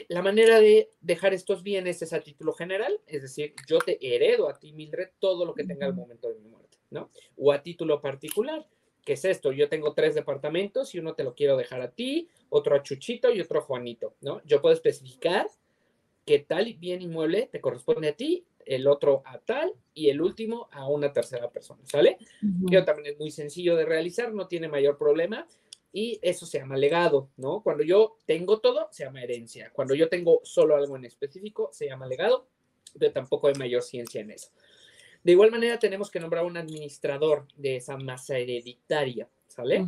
La 0.10 0.22
manera 0.22 0.60
de 0.60 0.90
dejar 1.02 1.34
estos 1.34 1.64
bienes 1.64 2.02
es 2.02 2.12
a 2.12 2.20
título 2.20 2.54
general, 2.54 3.00
es 3.06 3.22
decir, 3.22 3.54
yo 3.68 3.78
te 3.80 3.98
heredo 4.02 4.50
a 4.50 4.58
ti, 4.58 4.74
Mildred, 4.74 5.12
todo 5.20 5.46
lo 5.46 5.54
que 5.54 5.64
tenga 5.64 5.86
al 5.86 5.94
momento 5.94 6.28
de 6.30 6.40
mi 6.40 6.50
muerte, 6.50 6.78
¿no? 6.90 7.12
O 7.38 7.54
a 7.54 7.62
título 7.62 8.02
particular, 8.02 8.68
¿qué 9.08 9.14
es 9.14 9.24
esto? 9.24 9.54
Yo 9.54 9.70
tengo 9.70 9.94
tres 9.94 10.16
departamentos 10.16 10.94
y 10.94 11.00
uno 11.00 11.16
te 11.16 11.24
lo 11.24 11.34
quiero 11.34 11.56
dejar 11.56 11.80
a 11.80 11.92
ti, 11.92 12.28
otro 12.50 12.76
a 12.76 12.84
Chuchito 12.84 13.32
y 13.32 13.40
otro 13.40 13.60
a 13.60 13.62
Juanito, 13.62 14.16
¿no? 14.20 14.42
Yo 14.44 14.62
puedo 14.62 14.76
especificar 14.76 15.48
que 16.26 16.40
tal 16.40 16.74
bien 16.74 17.02
inmueble 17.02 17.48
te 17.50 17.62
corresponde 17.62 18.10
a 18.10 18.18
ti, 18.18 18.44
el 18.66 18.86
otro 18.86 19.24
a 19.24 19.38
tal 19.38 19.72
y 19.94 20.10
el 20.10 20.22
último 20.22 20.68
a 20.74 20.90
una 20.90 21.14
tercera 21.14 21.50
persona, 21.50 21.80
¿sale? 21.86 22.18
Uh 22.44 22.84
también 22.84 23.14
es 23.14 23.18
muy 23.18 23.32
sencillo 23.32 23.78
de 23.78 23.86
realizar, 23.86 24.34
no 24.34 24.50
tiene 24.50 24.68
mayor 24.68 24.98
problema 24.98 25.48
y 25.94 26.20
eso 26.22 26.46
se 26.46 26.60
llama 26.60 26.76
legado, 26.76 27.30
¿no? 27.38 27.64
Cuando 27.64 27.86
yo 27.86 28.18
tengo 28.26 28.60
todo, 28.60 28.90
se 28.92 29.06
llama 29.06 29.24
herencia. 29.24 29.72
Cuando 29.72 29.96
yo 29.96 30.10
tengo 30.10 30.42
solo 30.44 30.76
algo 30.76 30.98
en 30.98 31.06
específico, 31.06 31.70
se 31.72 31.86
llama 31.86 32.08
legado, 32.08 32.50
pero 33.00 33.14
tampoco 33.14 33.48
hay 33.48 33.54
mayor 33.54 33.84
ciencia 33.84 34.20
en 34.20 34.32
eso. 34.32 34.50
De 35.28 35.34
igual 35.34 35.52
manera, 35.52 35.78
tenemos 35.78 36.10
que 36.10 36.22
nombrar 36.22 36.46
un 36.46 36.56
administrador 36.56 37.46
de 37.58 37.76
esa 37.76 37.98
masa 37.98 38.38
hereditaria, 38.38 39.28
¿sale? 39.46 39.86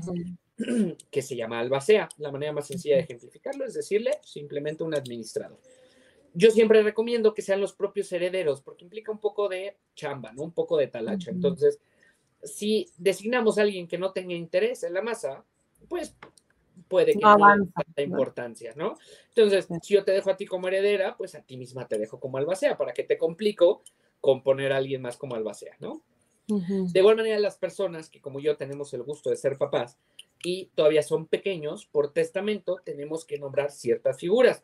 que 1.10 1.22
se 1.22 1.38
llama 1.38 1.62
albacea. 1.62 2.10
La 2.18 2.30
manera 2.30 2.52
más 2.52 2.68
sencilla 2.68 2.98
de 2.98 3.04
ejemplificarlo 3.04 3.64
es 3.64 3.74
decirle 3.74 4.20
simplemente 4.22 4.84
un 4.84 4.94
administrador. 4.94 5.58
Yo 6.34 6.52
siempre 6.52 6.84
recomiendo 6.84 7.34
que 7.34 7.42
sean 7.42 7.62
los 7.62 7.72
propios 7.72 8.12
herederos, 8.12 8.60
porque 8.60 8.84
implica 8.84 9.14
un 9.14 9.20
poco 9.20 9.48
de 9.48 9.78
chamba, 9.96 10.34
¿no? 10.34 10.44
Un 10.44 10.52
poco 10.52 10.76
de 10.76 10.88
talacha. 10.88 11.32
Entonces, 11.32 11.80
si 12.44 12.90
designamos 12.98 13.58
a 13.58 13.62
alguien 13.62 13.88
que 13.88 13.98
no 13.98 14.12
tenga 14.12 14.34
interés 14.34 14.84
en 14.84 14.94
la 14.94 15.02
masa, 15.02 15.46
pues 15.88 16.18
puede 16.90 17.14
que 17.14 17.20
no, 17.20 17.38
no 17.38 18.04
importancia, 18.04 18.74
¿no? 18.76 18.98
Entonces, 19.30 19.70
si 19.84 19.94
yo 19.94 20.04
te 20.04 20.12
dejo 20.12 20.32
a 20.32 20.36
ti 20.36 20.46
como 20.46 20.68
heredera, 20.68 21.16
pues 21.16 21.34
a 21.36 21.42
ti 21.42 21.56
misma 21.56 21.88
te 21.88 21.98
dejo 21.98 22.20
como 22.20 22.38
albacea, 22.38 22.78
para 22.78 22.92
que 22.92 23.04
te 23.04 23.18
complico 23.18 23.84
con 24.22 24.44
poner 24.44 24.74
a 24.74 24.78
alguien 24.78 25.02
más 25.02 25.18
como 25.18 25.36
albacea, 25.36 25.76
¿no? 25.80 26.02
De 26.48 27.00
igual 27.00 27.16
manera, 27.16 27.38
las 27.38 27.58
personas 27.58 28.10
que 28.10 28.22
como 28.22 28.40
yo 28.40 28.58
tenemos 28.58 28.92
el 28.96 29.04
gusto 29.04 29.30
de 29.30 29.36
ser 29.36 29.58
papás 29.58 30.00
y 30.44 30.72
todavía 30.74 31.04
son 31.04 31.28
pequeños, 31.28 31.86
por 31.86 32.12
testamento 32.12 32.82
tenemos 32.84 33.24
que 33.24 33.38
nombrar 33.38 33.70
ciertas 33.72 34.18
figuras. 34.18 34.64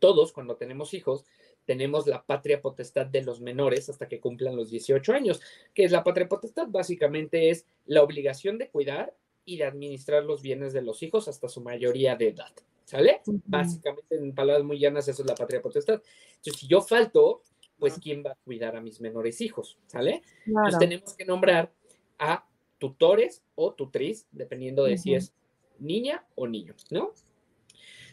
Todos, 0.00 0.32
cuando 0.32 0.56
tenemos 0.56 0.92
hijos, 0.92 1.24
tenemos 1.64 2.06
la 2.06 2.22
patria 2.24 2.60
potestad 2.60 3.06
de 3.06 3.22
los 3.22 3.40
menores 3.40 3.88
hasta 3.88 4.06
que 4.06 4.20
cumplan 4.20 4.56
los 4.56 4.70
18 4.70 5.12
años. 5.12 5.40
¿Qué 5.74 5.84
es 5.84 5.92
la 5.92 6.04
patria 6.04 6.28
potestad? 6.28 6.66
Básicamente 6.68 7.50
es 7.50 7.66
la 7.86 8.02
obligación 8.02 8.58
de 8.58 8.68
cuidar 8.68 9.14
y 9.44 9.56
de 9.56 9.64
administrar 9.64 10.24
los 10.24 10.42
bienes 10.42 10.72
de 10.72 10.82
los 10.82 11.02
hijos 11.02 11.26
hasta 11.26 11.48
su 11.48 11.62
mayoría 11.62 12.16
de 12.16 12.28
edad. 12.28 12.52
¿Sale? 12.84 13.20
Básicamente, 13.44 14.16
en 14.16 14.34
palabras 14.34 14.64
muy 14.64 14.78
llanas, 14.78 15.08
eso 15.08 15.22
es 15.22 15.28
la 15.28 15.34
patria 15.34 15.60
potestad. 15.60 16.02
Entonces, 16.36 16.60
si 16.60 16.66
yo 16.68 16.80
falto, 16.80 17.42
pues 17.78 17.98
quién 18.02 18.22
va 18.24 18.32
a 18.32 18.38
cuidar 18.44 18.76
a 18.76 18.80
mis 18.80 19.00
menores 19.00 19.40
hijos, 19.40 19.78
¿sale? 19.86 20.22
Entonces 20.46 20.78
tenemos 20.78 21.14
que 21.14 21.24
nombrar 21.24 21.72
a 22.18 22.46
tutores 22.78 23.42
o 23.54 23.74
tutriz, 23.74 24.26
dependiendo 24.32 24.84
de 24.84 24.98
si 24.98 25.14
es 25.14 25.32
niña 25.78 26.26
o 26.34 26.46
niño, 26.46 26.74
¿no? 26.90 27.12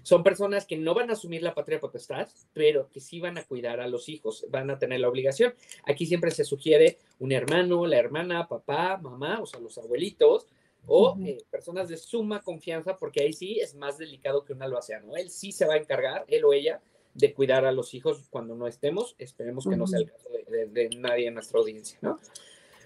Son 0.04 0.22
personas 0.22 0.68
que 0.68 0.78
no 0.78 0.94
van 0.94 1.10
a 1.10 1.14
asumir 1.14 1.42
la 1.42 1.56
patria 1.56 1.80
potestad, 1.80 2.28
pero 2.54 2.90
que 2.92 3.00
sí 3.00 3.20
van 3.20 3.40
a 3.40 3.44
cuidar 3.44 3.80
a 3.80 3.88
los 3.88 4.08
hijos, 4.08 4.46
van 4.52 4.70
a 4.70 4.78
tener 4.78 5.00
la 5.00 5.10
obligación. 5.10 5.56
Aquí 5.84 6.06
siempre 6.06 6.30
se 6.30 6.44
sugiere 6.44 7.00
un 7.18 7.32
hermano, 7.32 7.88
la 7.88 7.98
hermana, 7.98 8.48
papá, 8.48 8.98
mamá, 8.98 9.40
o 9.42 9.48
sea, 9.48 9.60
los 9.60 9.80
abuelitos, 9.80 10.46
o 10.86 11.18
eh, 11.26 11.44
personas 11.50 11.90
de 11.90 11.98
suma 11.98 12.42
confianza, 12.42 12.98
porque 13.00 13.24
ahí 13.24 13.34
sí 13.34 13.60
es 13.60 13.74
más 13.74 13.98
delicado 13.98 14.46
que 14.46 14.54
un 14.54 14.62
albaceano. 14.62 15.16
Él 15.16 15.32
sí 15.32 15.52
se 15.52 15.66
va 15.66 15.74
a 15.74 15.78
encargar, 15.78 16.24
él 16.28 16.46
o 16.46 16.54
ella, 16.54 16.82
de 17.16 17.34
cuidar 17.34 17.66
a 17.66 17.72
los 17.72 17.94
hijos 17.96 18.28
cuando 18.30 18.56
no 18.56 18.68
estemos. 18.68 19.16
Esperemos 19.18 19.66
que 19.68 19.76
no 19.76 19.88
sea 19.88 20.00
el 20.00 20.12
caso 20.12 20.30
de, 20.30 20.44
de- 20.46 20.68
de 20.68 20.90
nadie 20.98 21.28
en 21.28 21.34
nuestra 21.34 21.60
audiencia, 21.60 21.98
¿no? 22.02 22.20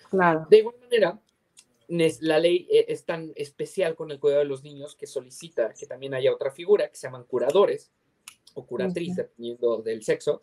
Claro. 0.10 0.48
De 0.50 0.60
igual 0.60 0.76
manera, 0.80 1.20
la 1.88 2.40
ley 2.40 2.68
eh, 2.72 2.86
es 2.88 3.04
tan 3.06 3.32
especial 3.36 3.96
con 3.96 4.12
el 4.12 4.20
cuidado 4.20 4.40
de 4.44 4.48
los 4.48 4.64
niños 4.64 4.96
que 4.96 5.08
solicita 5.08 5.74
que 5.74 5.86
también 5.88 6.14
haya 6.14 6.34
otra 6.34 6.52
figura 6.52 6.88
que 6.90 6.96
se 6.96 7.08
llaman 7.08 7.24
curadores 7.26 7.92
o 8.54 8.66
curatriz, 8.66 9.10
Ujú. 9.10 9.18
dependiendo 9.18 9.78
del 9.82 10.04
sexo, 10.04 10.42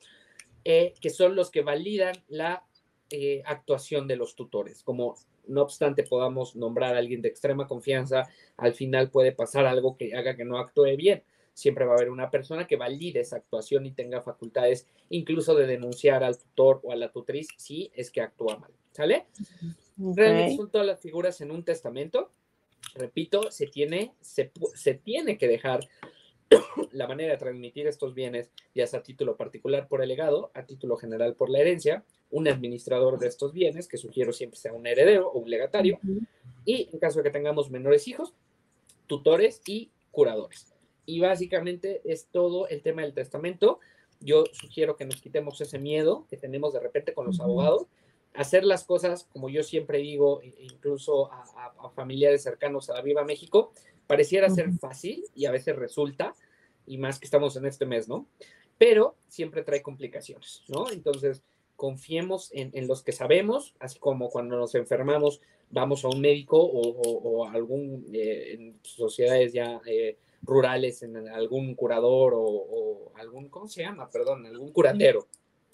eh, 0.64 0.95
que 1.00 1.11
son 1.11 1.37
los 1.37 1.50
que 1.50 1.62
validan 1.62 2.14
la 2.28 2.64
eh, 3.11 3.43
actuación 3.47 4.09
de 4.09 4.16
los 4.16 4.35
tutores. 4.35 4.83
Como 4.83 5.16
no 5.47 5.62
obstante 5.62 6.02
podamos 6.02 6.57
nombrar 6.57 6.97
a 6.97 6.99
alguien 6.99 7.23
de 7.23 7.28
extrema 7.28 7.69
confianza, 7.69 8.28
al 8.57 8.75
final 8.75 9.11
puede 9.11 9.31
pasar 9.31 9.64
algo 9.66 9.97
que 9.97 10.12
haga 10.16 10.35
que 10.37 10.45
no 10.45 10.59
actúe 10.59 10.97
bien. 10.97 11.23
Siempre 11.56 11.86
va 11.86 11.92
a 11.92 11.96
haber 11.96 12.10
una 12.10 12.30
persona 12.30 12.66
que 12.66 12.76
valide 12.76 13.20
esa 13.20 13.36
actuación 13.36 13.86
y 13.86 13.92
tenga 13.92 14.20
facultades 14.20 14.86
incluso 15.08 15.54
de 15.54 15.66
denunciar 15.66 16.22
al 16.22 16.36
tutor 16.36 16.80
o 16.82 16.92
a 16.92 16.96
la 16.96 17.10
tutriz 17.10 17.48
si 17.56 17.90
es 17.94 18.10
que 18.10 18.20
actúa 18.20 18.58
mal. 18.58 18.72
¿Sale? 18.92 19.25
Realmente 19.96 20.52
Ok. 20.52 20.56
son 20.58 20.70
todas 20.70 20.86
las 20.86 21.00
figuras 21.00 21.40
en 21.40 21.50
un 21.50 21.64
testamento. 21.64 22.30
Repito, 22.94 23.50
se 23.50 23.68
tiene, 23.68 24.12
se, 24.20 24.52
se 24.75 24.94
tiene 24.94 25.38
que 25.38 25.48
dejar 25.48 25.80
la 26.92 27.08
manera 27.08 27.32
de 27.32 27.38
transmitir 27.38 27.86
estos 27.86 28.12
bienes, 28.12 28.50
ya 28.75 28.86
sea 28.86 29.00
a 29.00 29.02
título 29.02 29.38
particular 29.38 29.88
por 29.88 30.02
el 30.02 30.08
legado, 30.08 30.50
a 30.52 30.66
título 30.66 30.98
general 30.98 31.34
por 31.36 31.48
la 31.48 31.60
herencia, 31.60 32.04
un 32.30 32.48
administrador 32.48 33.18
de 33.18 33.28
estos 33.28 33.54
bienes, 33.54 33.88
que 33.88 33.96
sugiero 33.96 34.34
siempre 34.34 34.58
sea 34.58 34.75
un 34.75 34.86
heredero 34.86 35.30
o 35.30 35.38
un 35.38 35.48
legatario, 35.48 35.98
y 36.66 36.90
en 36.92 36.98
caso 36.98 37.20
de 37.20 37.25
que 37.25 37.30
tengamos 37.30 37.70
menores 37.70 38.06
hijos, 38.08 38.34
tutores 39.06 39.62
y 39.66 39.90
curadores. 40.10 40.75
Y 41.06 41.20
básicamente 41.20 42.02
es 42.04 42.26
todo 42.26 42.68
el 42.68 42.82
tema 42.82 43.02
del 43.02 43.14
testamento. 43.14 43.80
Yo 44.20 44.44
sugiero 44.52 44.96
que 44.96 45.04
nos 45.04 45.20
quitemos 45.22 45.60
ese 45.60 45.78
miedo 45.78 46.26
que 46.28 46.36
tenemos 46.36 46.72
de 46.72 46.80
repente 46.80 47.14
con 47.14 47.26
los 47.26 47.40
abogados, 47.40 47.86
hacer 48.34 48.64
las 48.64 48.84
cosas, 48.84 49.25
como 49.32 49.48
yo 49.48 49.62
siempre 49.62 49.98
digo, 49.98 50.42
e- 50.42 50.54
incluso 50.60 51.32
a, 51.32 51.42
a- 51.56 51.75
a 51.86 51.90
familiares 51.90 52.42
cercanos 52.42 52.90
a 52.90 52.94
la 52.94 53.02
Viva 53.02 53.25
México, 53.25 53.72
pareciera 54.06 54.50
ser 54.50 54.70
fácil 54.72 55.25
y 55.34 55.46
a 55.46 55.50
veces 55.52 55.76
resulta, 55.76 56.34
y 56.86 56.98
más 56.98 57.18
que 57.18 57.25
estamos 57.25 57.56
en 57.56 57.66
este 57.66 57.86
mes, 57.86 58.08
¿no? 58.08 58.26
Pero 58.78 59.16
siempre 59.28 59.62
trae 59.62 59.82
complicaciones, 59.82 60.62
¿no? 60.68 60.90
Entonces, 60.90 61.42
confiemos 61.76 62.50
en, 62.52 62.70
en 62.75 62.86
los 62.88 63.02
que 63.02 63.12
sabemos, 63.12 63.75
así 63.80 63.98
como 63.98 64.30
cuando 64.30 64.56
nos 64.58 64.75
enfermamos, 64.75 65.40
vamos 65.70 66.04
a 66.04 66.08
un 66.08 66.20
médico 66.20 66.58
o, 66.58 66.80
o- 67.00 67.48
algún, 67.48 68.06
eh, 68.12 68.54
en 68.54 68.78
sociedades 68.82 69.52
ya 69.52 69.80
eh, 69.86 70.16
rurales, 70.43 71.02
en 71.02 71.28
algún 71.28 71.75
curador 71.75 72.35
o, 72.35 72.43
o 72.43 73.12
algún, 73.16 73.49
¿cómo 73.49 73.69
se 73.69 73.83
llama? 73.83 74.09
Perdón, 74.11 74.47
algún 74.47 74.73
curandero, 74.73 75.26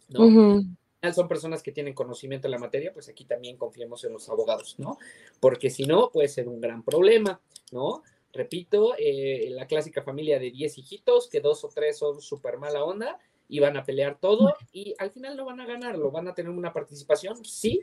¿no? 0.08 0.26
Ujú. 0.26 0.64
final 1.00 1.14
son 1.14 1.28
personas 1.28 1.62
que 1.62 1.72
tienen 1.72 1.94
conocimiento 1.94 2.48
de 2.48 2.52
la 2.52 2.58
materia, 2.58 2.92
pues 2.92 3.08
aquí 3.08 3.24
también 3.24 3.56
confiemos 3.56 4.04
en 4.04 4.12
los 4.12 4.28
abogados, 4.28 4.76
¿no? 4.78 4.98
Porque 5.40 5.70
si 5.70 5.84
no, 5.84 6.10
puede 6.10 6.28
ser 6.28 6.48
un 6.48 6.60
gran 6.60 6.82
problema, 6.82 7.40
¿no? 7.72 8.02
Repito, 8.32 8.94
eh, 8.98 9.48
la 9.50 9.66
clásica 9.66 10.02
familia 10.02 10.38
de 10.38 10.50
10 10.50 10.78
hijitos, 10.78 11.28
que 11.28 11.40
dos 11.40 11.64
o 11.64 11.68
tres 11.68 11.98
son 11.98 12.20
súper 12.22 12.56
mala 12.56 12.82
onda 12.82 13.18
y 13.48 13.60
van 13.60 13.76
a 13.76 13.84
pelear 13.84 14.18
todo 14.18 14.54
y 14.72 14.94
al 14.98 15.10
final 15.10 15.36
no 15.36 15.44
van 15.44 15.60
a 15.60 15.66
ganarlo, 15.66 16.10
van 16.10 16.28
a 16.28 16.34
tener 16.34 16.50
una 16.50 16.72
participación, 16.72 17.44
sí, 17.44 17.82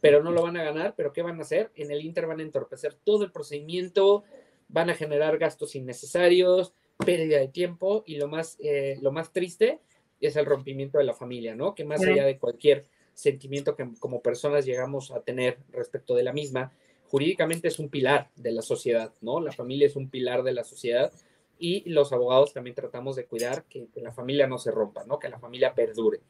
pero 0.00 0.22
no 0.22 0.30
lo 0.30 0.42
van 0.42 0.56
a 0.56 0.62
ganar, 0.62 0.94
pero 0.96 1.12
¿qué 1.12 1.20
van 1.20 1.38
a 1.38 1.42
hacer? 1.42 1.70
En 1.74 1.90
el 1.90 2.00
Inter 2.02 2.26
van 2.26 2.40
a 2.40 2.42
entorpecer 2.42 2.94
todo 2.94 3.24
el 3.24 3.32
procedimiento, 3.32 4.24
van 4.72 4.90
a 4.90 4.94
generar 4.94 5.38
gastos 5.38 5.74
innecesarios, 5.74 6.74
pérdida 6.98 7.38
de 7.38 7.48
tiempo 7.48 8.04
y 8.06 8.16
lo 8.16 8.28
más, 8.28 8.56
eh, 8.60 8.98
lo 9.00 9.12
más 9.12 9.32
triste 9.32 9.80
es 10.20 10.36
el 10.36 10.46
rompimiento 10.46 10.98
de 10.98 11.04
la 11.04 11.14
familia, 11.14 11.54
¿no? 11.54 11.74
Que 11.74 11.84
más 11.84 12.02
allá 12.02 12.24
de 12.24 12.38
cualquier 12.38 12.86
sentimiento 13.14 13.74
que 13.74 13.88
como 13.98 14.22
personas 14.22 14.66
llegamos 14.66 15.10
a 15.10 15.20
tener 15.20 15.58
respecto 15.72 16.14
de 16.14 16.22
la 16.22 16.32
misma, 16.32 16.72
jurídicamente 17.08 17.68
es 17.68 17.78
un 17.78 17.88
pilar 17.88 18.30
de 18.36 18.52
la 18.52 18.62
sociedad, 18.62 19.12
¿no? 19.20 19.40
La 19.40 19.52
familia 19.52 19.86
es 19.86 19.96
un 19.96 20.10
pilar 20.10 20.42
de 20.42 20.52
la 20.52 20.64
sociedad 20.64 21.12
y 21.58 21.88
los 21.88 22.12
abogados 22.12 22.52
también 22.52 22.76
tratamos 22.76 23.16
de 23.16 23.26
cuidar 23.26 23.64
que, 23.64 23.88
que 23.92 24.00
la 24.00 24.12
familia 24.12 24.46
no 24.46 24.58
se 24.58 24.70
rompa, 24.70 25.04
¿no? 25.04 25.18
Que 25.18 25.28
la 25.28 25.38
familia 25.38 25.74
perdure. 25.74 26.20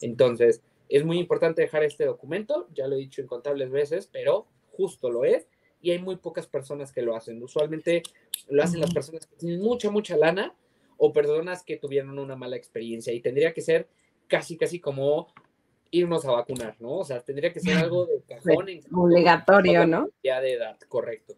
Entonces, 0.00 0.62
es 0.88 1.04
muy 1.04 1.18
importante 1.18 1.62
dejar 1.62 1.84
este 1.84 2.04
documento, 2.04 2.68
ya 2.74 2.86
lo 2.86 2.96
he 2.96 2.98
dicho 2.98 3.20
incontables 3.20 3.70
veces, 3.70 4.08
pero 4.10 4.46
justo 4.72 5.10
lo 5.10 5.24
es 5.24 5.48
y 5.80 5.90
hay 5.90 5.98
muy 5.98 6.16
pocas 6.16 6.46
personas 6.46 6.92
que 6.92 7.02
lo 7.02 7.14
hacen. 7.16 7.42
Usualmente 7.42 8.02
lo 8.48 8.62
hacen 8.62 8.80
las 8.80 8.92
personas 8.92 9.26
que 9.26 9.36
tienen 9.36 9.60
mucha, 9.60 9.90
mucha 9.90 10.16
lana 10.16 10.54
o 10.96 11.12
personas 11.12 11.62
que 11.62 11.76
tuvieron 11.76 12.18
una 12.18 12.36
mala 12.36 12.56
experiencia 12.56 13.12
y 13.12 13.20
tendría 13.20 13.52
que 13.54 13.60
ser 13.60 13.88
casi, 14.26 14.56
casi 14.56 14.80
como 14.80 15.28
irnos 15.90 16.24
a 16.26 16.32
vacunar, 16.32 16.76
¿no? 16.80 16.98
O 16.98 17.04
sea, 17.04 17.20
tendría 17.20 17.52
que 17.52 17.60
ser 17.60 17.76
algo 17.78 18.06
de 18.06 18.20
cajón 18.28 18.68
en 18.68 18.82
Obligatorio, 18.92 19.86
¿no? 19.86 20.08
ya 20.22 20.40
de 20.40 20.52
edad, 20.54 20.78
correcto. 20.88 21.34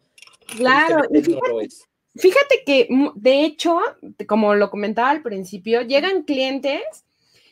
Claro, 0.56 1.04
y 1.10 1.12
Tristemente 1.12 1.48
no 1.48 1.54
lo 1.54 1.60
es. 1.60 1.86
Fíjate 2.16 2.64
que, 2.66 2.88
de 3.14 3.44
hecho, 3.44 3.78
como 4.26 4.54
lo 4.56 4.68
comentaba 4.68 5.10
al 5.10 5.22
principio, 5.22 5.82
llegan 5.82 6.24
clientes 6.24 6.82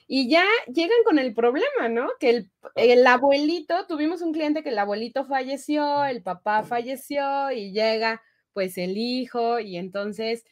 y 0.09 0.31
ya 0.31 0.45
llegan 0.73 0.99
con 1.05 1.19
el 1.19 1.35
problema, 1.35 1.89
¿no? 1.91 2.09
Que 2.19 2.31
el, 2.31 2.51
el 2.75 3.07
abuelito, 3.07 3.87
tuvimos 3.87 4.23
un 4.23 4.33
cliente 4.33 4.63
que 4.63 4.71
el 4.71 4.79
abuelito 4.79 5.27
falleció, 5.27 6.05
el 6.07 6.23
papá 6.23 6.63
falleció 6.65 7.53
y 7.53 7.73
llega 7.73 8.23
pues 8.55 8.79
el 8.79 8.97
hijo 8.97 9.61
y 9.61 9.77
entonces 9.77 10.45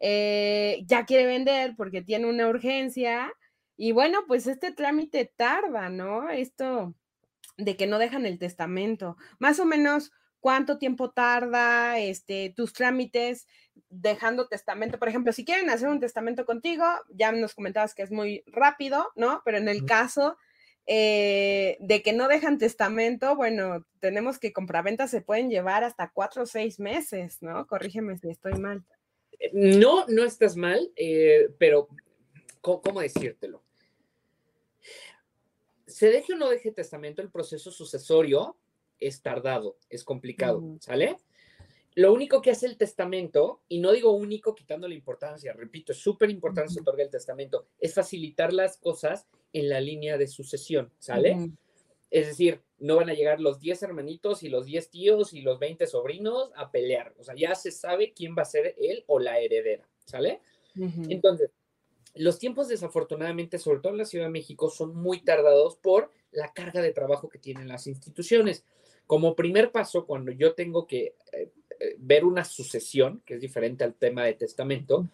eh, 0.00 0.82
ya 0.86 1.04
quiere 1.04 1.26
vender 1.26 1.74
porque 1.76 2.02
tiene 2.02 2.26
una 2.26 2.48
urgencia 2.48 3.32
y 3.76 3.92
bueno, 3.92 4.20
pues 4.26 4.46
este 4.46 4.72
trámite 4.72 5.26
tarda, 5.36 5.90
¿no? 5.90 6.30
Esto 6.30 6.94
de 7.58 7.76
que 7.76 7.86
no 7.86 7.98
dejan 7.98 8.26
el 8.26 8.38
testamento. 8.38 9.16
Más 9.38 9.60
o 9.60 9.66
menos, 9.66 10.12
¿cuánto 10.42 10.76
tiempo 10.76 11.12
tarda 11.12 12.00
este, 12.00 12.52
tus 12.54 12.74
trámites 12.74 13.46
dejando 13.88 14.48
testamento? 14.48 14.98
Por 14.98 15.08
ejemplo, 15.08 15.32
si 15.32 15.44
quieren 15.44 15.70
hacer 15.70 15.88
un 15.88 16.00
testamento 16.00 16.44
contigo, 16.44 16.84
ya 17.10 17.30
nos 17.30 17.54
comentabas 17.54 17.94
que 17.94 18.02
es 18.02 18.10
muy 18.10 18.42
rápido, 18.48 19.08
¿no? 19.14 19.40
Pero 19.44 19.58
en 19.58 19.68
el 19.68 19.86
caso 19.86 20.36
eh, 20.86 21.76
de 21.78 22.02
que 22.02 22.12
no 22.12 22.26
dejan 22.26 22.58
testamento, 22.58 23.36
bueno, 23.36 23.86
tenemos 24.00 24.40
que 24.40 24.52
compraventas 24.52 25.12
se 25.12 25.22
pueden 25.22 25.48
llevar 25.48 25.84
hasta 25.84 26.10
cuatro 26.12 26.42
o 26.42 26.46
seis 26.46 26.80
meses, 26.80 27.40
¿no? 27.40 27.64
Corrígeme 27.68 28.18
si 28.18 28.28
estoy 28.28 28.54
mal. 28.54 28.84
No, 29.52 30.06
no 30.08 30.24
estás 30.24 30.56
mal, 30.56 30.90
eh, 30.96 31.50
pero 31.56 31.86
¿cómo, 32.60 32.82
cómo 32.82 33.00
decírtelo? 33.00 33.62
Se 35.86 36.08
deje 36.08 36.32
o 36.32 36.36
no 36.36 36.48
deje 36.48 36.72
testamento, 36.72 37.22
el 37.22 37.30
proceso 37.30 37.70
sucesorio 37.70 38.56
es 39.06 39.22
tardado, 39.22 39.76
es 39.88 40.04
complicado, 40.04 40.58
Ujú. 40.58 40.78
¿sale? 40.80 41.16
Lo 41.94 42.12
único 42.12 42.40
que 42.40 42.50
hace 42.50 42.66
el 42.66 42.78
testamento, 42.78 43.60
y 43.68 43.78
no 43.78 43.92
digo 43.92 44.12
único 44.12 44.54
quitando 44.54 44.88
la 44.88 44.94
importancia, 44.94 45.52
repito, 45.52 45.92
es 45.92 45.98
súper 45.98 46.30
importante 46.30 46.72
se 46.72 46.80
Ujú. 46.80 46.88
otorga 46.88 47.04
el 47.04 47.10
testamento, 47.10 47.66
es 47.78 47.92
facilitar 47.94 48.52
las 48.52 48.78
cosas 48.78 49.26
en 49.52 49.68
la 49.68 49.80
línea 49.80 50.16
de 50.16 50.26
sucesión, 50.26 50.90
¿sale? 50.98 51.50
Es 52.10 52.26
decir, 52.26 52.62
no 52.78 52.96
van 52.96 53.10
a 53.10 53.14
llegar 53.14 53.40
los 53.40 53.58
10 53.58 53.82
hermanitos 53.82 54.42
y 54.42 54.48
los 54.48 54.66
10 54.66 54.90
tíos 54.90 55.32
y 55.32 55.42
los 55.42 55.58
20 55.58 55.86
sobrinos 55.86 56.50
a 56.56 56.70
pelear. 56.70 57.14
O 57.18 57.24
sea, 57.24 57.34
ya 57.34 57.54
se 57.54 57.70
sabe 57.70 58.12
quién 58.12 58.34
va 58.36 58.42
a 58.42 58.46
ser 58.46 58.74
él 58.78 59.04
o 59.06 59.18
la 59.18 59.38
heredera, 59.38 59.88
¿sale? 60.04 60.40
Entonces, 61.08 61.50
los 62.14 62.38
tiempos 62.38 62.68
desafortunadamente, 62.68 63.58
sobre 63.58 63.80
todo 63.80 63.92
en 63.92 63.98
la 63.98 64.04
Ciudad 64.04 64.26
de 64.26 64.30
México, 64.32 64.68
son 64.70 64.94
muy 64.94 65.22
tardados 65.22 65.76
por 65.76 66.10
la 66.30 66.52
carga 66.52 66.82
de 66.82 66.92
trabajo 66.92 67.28
que 67.28 67.38
tienen 67.38 67.68
las 67.68 67.86
instituciones. 67.86 68.64
Como 69.06 69.34
primer 69.34 69.70
paso, 69.72 70.06
cuando 70.06 70.32
yo 70.32 70.54
tengo 70.54 70.86
que 70.86 71.16
eh, 71.32 71.50
eh, 71.80 71.96
ver 71.98 72.24
una 72.24 72.44
sucesión, 72.44 73.22
que 73.26 73.34
es 73.34 73.40
diferente 73.40 73.84
al 73.84 73.94
tema 73.94 74.24
de 74.24 74.34
testamento, 74.34 75.08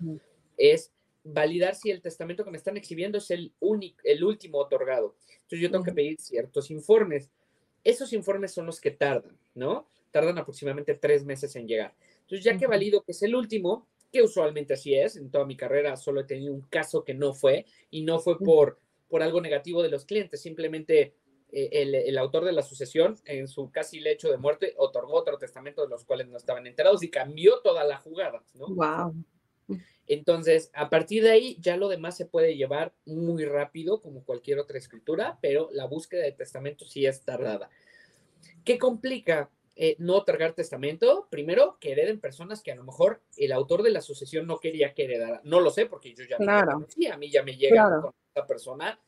es 0.57 0.92
validar 1.25 1.75
si 1.75 1.90
el 1.90 2.00
testamento 2.00 2.45
que 2.45 2.50
me 2.50 2.59
están 2.59 2.76
exhibiendo 2.76 3.18
es 3.18 3.30
el, 3.30 3.52
único, 3.61 3.99
el 4.04 4.25
último 4.25 4.59
otorgado. 4.59 5.16
Entonces 5.30 5.61
yo 5.61 5.71
tengo 5.71 5.85
que 5.85 5.92
pedir 5.92 6.21
ciertos 6.21 6.71
informes. 6.71 7.30
Esos 7.85 8.12
informes 8.12 8.52
son 8.52 8.66
los 8.66 8.80
que 8.80 8.90
tardan, 8.90 9.37
¿no? 9.54 9.88
Tardan 10.11 10.38
aproximadamente 10.38 10.95
tres 10.95 11.25
meses 11.25 11.54
en 11.57 11.66
llegar. 11.66 11.95
Entonces 12.21 12.45
ya 12.45 12.57
que 12.57 12.66
valido 12.66 13.02
que 13.02 13.12
es 13.12 13.23
el 13.23 13.35
último, 13.35 13.87
que 14.12 14.23
usualmente 14.23 14.75
así 14.75 14.95
es, 14.95 15.16
en 15.16 15.30
toda 15.30 15.45
mi 15.45 15.57
carrera 15.57 15.97
solo 15.97 16.21
he 16.21 16.25
tenido 16.25 16.54
un 16.54 16.62
caso 16.62 17.04
que 17.04 17.14
no 17.14 17.35
fue, 17.35 17.66
y 17.90 18.02
no 18.02 18.18
fue 18.18 18.38
por, 18.38 18.78
por 19.09 19.23
algo 19.23 19.40
negativo 19.40 19.83
de 19.83 19.90
los 19.90 20.04
clientes, 20.04 20.40
simplemente 20.40 21.14
el, 21.50 21.95
el 21.95 22.19
autor 22.19 22.45
de 22.45 22.52
la 22.52 22.62
sucesión, 22.62 23.17
en 23.25 23.49
su 23.49 23.71
casi 23.71 24.00
lecho 24.00 24.31
de 24.31 24.37
muerte, 24.37 24.75
otorgó 24.76 25.14
otro 25.14 25.38
testamento 25.38 25.83
de 25.83 25.88
los 25.88 26.05
cuales 26.05 26.28
no 26.28 26.37
estaban 26.37 26.67
enterados 26.67 27.02
y 27.02 27.11
cambió 27.11 27.61
toda 27.61 27.85
la 27.85 27.97
jugada, 27.99 28.43
¿no? 28.55 28.69
Wow. 28.69 29.14
Entonces, 30.07 30.71
a 30.73 30.88
partir 30.88 31.23
de 31.23 31.31
ahí, 31.31 31.57
ya 31.61 31.76
lo 31.76 31.88
demás 31.88 32.17
se 32.17 32.25
puede 32.25 32.57
llevar 32.57 32.95
muy 33.05 33.45
rápido, 33.45 34.00
como 34.00 34.25
cualquier 34.25 34.59
otra 34.59 34.78
escritura, 34.78 35.38
pero 35.43 35.69
la 35.73 35.85
búsqueda 35.87 36.23
de 36.23 36.33
testamento 36.33 36.87
sí 36.87 37.05
es 37.05 37.23
tardada. 37.23 37.69
¿Qué 38.64 38.78
complica 38.78 39.50
eh, 39.76 39.97
no 39.99 40.17
otorgar 40.17 40.55
testamento? 40.55 41.28
Primero, 41.31 41.76
que 41.78 41.93
hereden 41.93 42.21
personas 42.21 42.62
que 42.62 42.73
a 42.73 42.76
lo 42.76 42.85
mejor 42.85 43.21
el 43.37 43.52
autor 43.52 43.83
de 43.83 43.90
la 43.90 44.00
sucesión 44.00 44.47
no 44.47 44.59
quería 44.59 44.95
que 44.95 45.05
heredara. 45.05 45.40
No 45.45 45.61
lo 45.61 45.71
sé, 45.71 45.85
porque 45.87 46.14
yo 46.14 46.25
ya 46.25 46.38
no 46.38 46.45
Claro. 46.45 46.67
lo 46.67 46.73
conocía. 46.78 47.14
A 47.14 47.19
mí 47.19 47.31
ya 47.31 47.43
me 47.43 47.57
llega 47.57 47.75
Claro. 47.87 48.02
con 48.02 48.14
esta 48.35 48.47
persona, 48.47 48.99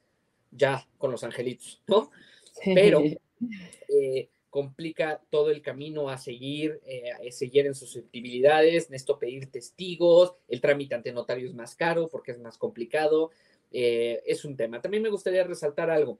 ya 0.50 0.86
con 0.98 1.10
los 1.10 1.24
angelitos, 1.24 1.82
¿no? 1.86 2.10
Pero 2.64 3.02
eh, 3.88 4.28
complica 4.50 5.22
todo 5.30 5.50
el 5.50 5.62
camino 5.62 6.10
a 6.10 6.18
seguir, 6.18 6.80
eh, 6.84 7.12
a 7.12 7.30
seguir 7.30 7.66
en 7.66 7.74
susceptibilidades, 7.74 8.90
esto 8.90 9.18
pedir 9.18 9.50
testigos, 9.50 10.34
el 10.48 10.60
trámite 10.60 10.94
ante 10.94 11.12
notario 11.12 11.48
es 11.48 11.54
más 11.54 11.76
caro 11.76 12.08
porque 12.08 12.32
es 12.32 12.38
más 12.38 12.58
complicado, 12.58 13.30
eh, 13.70 14.22
es 14.26 14.44
un 14.44 14.56
tema. 14.56 14.80
También 14.80 15.02
me 15.02 15.08
gustaría 15.08 15.44
resaltar 15.44 15.90
algo. 15.90 16.18